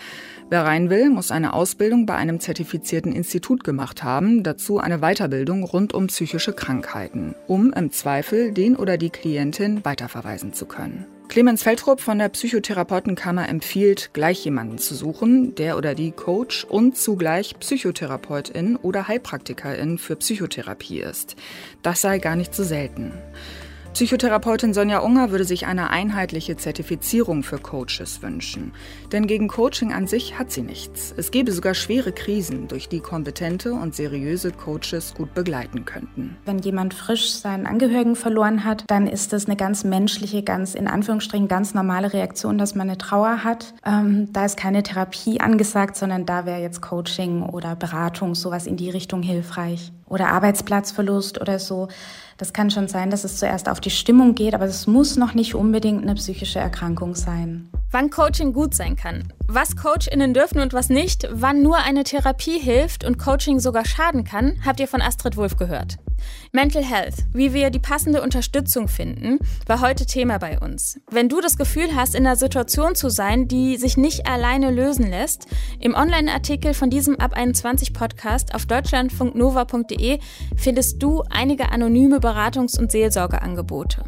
Wer 0.49 0.65
rein 0.65 0.89
will, 0.89 1.11
muss 1.11 1.31
eine 1.31 1.53
Ausbildung 1.53 2.07
bei 2.07 2.15
einem 2.15 2.41
zertifizierten 2.41 3.13
Institut 3.13 3.63
gemacht 3.63 4.03
haben, 4.03 4.43
dazu 4.43 4.79
eine 4.79 5.01
Weiterbildung 5.01 5.65
rund 5.65 5.93
um 5.93 6.07
psychische 6.07 6.55
Krankheiten, 6.55 7.35
um 7.47 7.71
im 7.75 7.93
Zweifel 7.93 8.51
den 8.51 8.75
oder 8.75 8.97
die 8.97 9.11
Klientin 9.11 9.85
weiterverweisen 9.85 10.55
zu 10.55 10.65
können. 10.65 11.05
Clemens 11.29 11.63
Feldrup 11.65 12.01
von 12.01 12.19
der 12.19 12.29
Psychotherapeutenkammer 12.29 13.49
empfiehlt, 13.49 14.11
gleich 14.13 14.45
jemanden 14.45 14.79
zu 14.79 14.95
suchen, 14.95 15.55
der 15.57 15.77
oder 15.77 15.95
die 15.95 16.13
Coach 16.13 16.65
und 16.65 16.97
zugleich 16.97 17.59
Psychotherapeutin 17.59 18.77
oder 18.77 19.09
Heilpraktikerin 19.09 19.99
für 19.99 20.17
Psychotherapie 20.17 21.01
ist. 21.01 21.35
Das 21.83 22.03
sei 22.03 22.19
gar 22.19 22.37
nicht 22.37 22.55
so 22.55 22.63
selten. 22.63 23.13
Psychotherapeutin 23.95 24.75
Sonja 24.75 24.99
Unger 24.99 25.31
würde 25.31 25.45
sich 25.45 25.67
eine 25.67 25.91
einheitliche 25.91 26.57
Zertifizierung 26.57 27.45
für 27.45 27.59
Coaches 27.59 28.23
wünschen. 28.23 28.73
Denn 29.13 29.29
gegen 29.29 29.47
Coaching 29.47 29.93
an 29.93 30.09
sich 30.09 30.37
hat 30.37 30.51
sie 30.51 30.63
nichts. 30.63 31.15
Es 31.17 31.31
gäbe 31.31 31.53
sogar 31.53 31.75
schwere 31.75 32.11
Krisen, 32.11 32.67
durch 32.67 32.89
die 32.89 32.99
kompetente 32.99 33.73
und 33.73 33.95
seriöse 33.95 34.51
Coaches 34.51 35.15
gut 35.15 35.33
begleiten 35.33 35.85
könnten. 35.85 36.37
Wenn 36.45 36.59
jemand 36.59 36.93
frisch 36.93 37.35
seinen 37.35 37.67
Angehörigen 37.67 38.17
verloren 38.17 38.65
hat, 38.65 38.83
dann 38.89 39.07
ist 39.07 39.33
das 39.33 39.47
eine 39.47 39.55
ganz 39.55 39.85
menschliche, 39.85 40.43
ganz 40.43 40.75
in 40.75 40.89
Anführungsstrichen 40.89 41.47
ganz 41.47 41.73
normale 41.73 42.13
Reaktion, 42.13 42.59
dass 42.59 42.75
man 42.75 42.89
eine 42.89 42.99
Trauer 42.99 43.45
hat. 43.45 43.75
Ähm, 43.87 44.33
da 44.33 44.45
ist 44.45 44.57
keine 44.57 44.83
Therapie 44.83 45.39
angesagt, 45.39 45.95
sondern 45.95 46.27
da 46.27 46.47
wäre 46.47 46.61
jetzt 46.61 46.83
Coaching 46.83 47.45
oder 47.45 47.77
Beratung, 47.77 48.35
sowas 48.35 48.67
in 48.67 48.77
die 48.77 48.91
Richtung 48.91 49.23
hilfreich. 49.23 49.93
Oder 50.07 50.31
Arbeitsplatzverlust 50.31 51.41
oder 51.41 51.61
so. 51.61 51.87
Das 52.37 52.53
kann 52.53 52.71
schon 52.71 52.89
sein, 52.89 53.11
dass 53.11 53.25
es 53.25 53.39
zuerst 53.39 53.69
auf 53.69 53.81
die 53.81 53.91
Stimmung 53.91 54.35
geht, 54.35 54.55
aber 54.55 54.65
es 54.65 54.87
muss 54.87 55.17
noch 55.17 55.35
nicht 55.35 55.55
unbedingt 55.55 56.03
eine 56.03 56.15
psychische 56.15 56.59
Erkrankung 56.59 57.15
sein. 57.15 57.69
Wann 57.91 58.11
Coaching 58.11 58.53
gut 58.53 58.75
sein 58.75 58.97
kann, 58.97 59.33
was 59.47 59.77
CoachInnen 59.77 60.35
dürfen 60.35 60.59
und 60.59 60.73
was 60.73 60.89
nicht, 60.89 61.29
wann 61.31 61.63
nur 61.63 61.77
eine 61.77 62.03
Therapie 62.03 62.59
hilft 62.59 63.05
und 63.05 63.19
Coaching 63.19 63.61
sogar 63.61 63.85
schaden 63.85 64.25
kann, 64.25 64.59
habt 64.65 64.81
ihr 64.81 64.89
von 64.89 65.01
Astrid 65.01 65.37
Wolf 65.37 65.57
gehört. 65.57 65.99
Mental 66.53 66.83
Health, 66.83 67.15
wie 67.33 67.53
wir 67.53 67.71
die 67.71 67.79
passende 67.79 68.23
Unterstützung 68.23 68.89
finden, 68.89 69.39
war 69.67 69.81
heute 69.81 70.07
Thema 70.07 70.39
bei 70.39 70.59
uns. 70.59 70.99
Wenn 71.11 71.29
du 71.29 71.41
das 71.41 71.57
Gefühl 71.57 71.95
hast, 71.95 72.15
in 72.15 72.27
einer 72.27 72.37
Situation 72.37 72.95
zu 72.95 73.11
sein, 73.11 73.49
die 73.49 73.77
sich 73.77 73.97
nicht 73.97 74.27
alleine 74.27 74.71
lösen 74.71 75.09
lässt, 75.09 75.47
im 75.81 75.95
Online-Artikel 75.95 76.75
von 76.75 76.91
diesem 76.91 77.21
Ab 77.21 77.35
21 77.35 77.93
Podcast 77.93 78.55
auf 78.55 78.67
deutschlandfunknova.de 78.67 80.19
findest 80.57 81.03
du 81.03 81.23
einige 81.31 81.71
anonyme 81.71 82.23
Beratungs- 82.25 82.79
und 82.79 82.91
Seelsorgeangebote. 82.91 84.05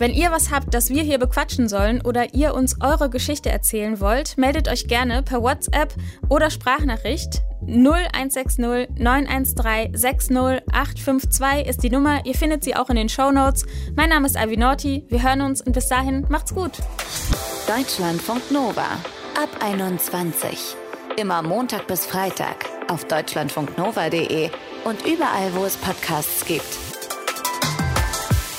Wenn 0.00 0.14
ihr 0.14 0.30
was 0.30 0.50
habt, 0.50 0.72
das 0.72 0.88
wir 0.88 1.02
hier 1.02 1.18
bequatschen 1.18 1.68
sollen 1.68 2.00
oder 2.00 2.32
ihr 2.32 2.54
uns 2.54 2.80
eure 2.80 3.10
Geschichte 3.10 3.50
erzählen 3.50 4.00
wollt, 4.00 4.38
meldet 4.38 4.66
euch 4.66 4.88
gerne 4.88 5.22
per 5.22 5.42
WhatsApp 5.42 5.92
oder 6.30 6.50
Sprachnachricht 6.50 7.42
0160 7.66 8.58
913 8.98 9.94
60852 9.94 11.66
ist 11.66 11.82
die 11.82 11.90
Nummer. 11.90 12.24
Ihr 12.24 12.34
findet 12.34 12.64
sie 12.64 12.74
auch 12.76 12.88
in 12.88 12.96
den 12.96 13.10
Show 13.10 13.30
Notes. 13.30 13.66
Mein 13.94 14.08
Name 14.08 14.26
ist 14.26 14.38
Avinorti. 14.38 15.04
Wir 15.08 15.22
hören 15.22 15.42
uns 15.42 15.60
und 15.60 15.72
bis 15.72 15.88
dahin 15.88 16.24
macht's 16.30 16.54
gut. 16.54 16.72
Deutschlandfunk 17.66 18.50
Nova 18.50 18.86
ab 19.36 19.50
21. 19.62 20.76
Immer 21.16 21.42
Montag 21.42 21.86
bis 21.86 22.06
Freitag 22.06 22.64
auf 22.88 23.04
deutschlandfunknova.de 23.04 24.50
und 24.84 25.06
überall, 25.06 25.54
wo 25.54 25.64
es 25.66 25.76
Podcasts 25.76 26.46
gibt. 26.46 26.89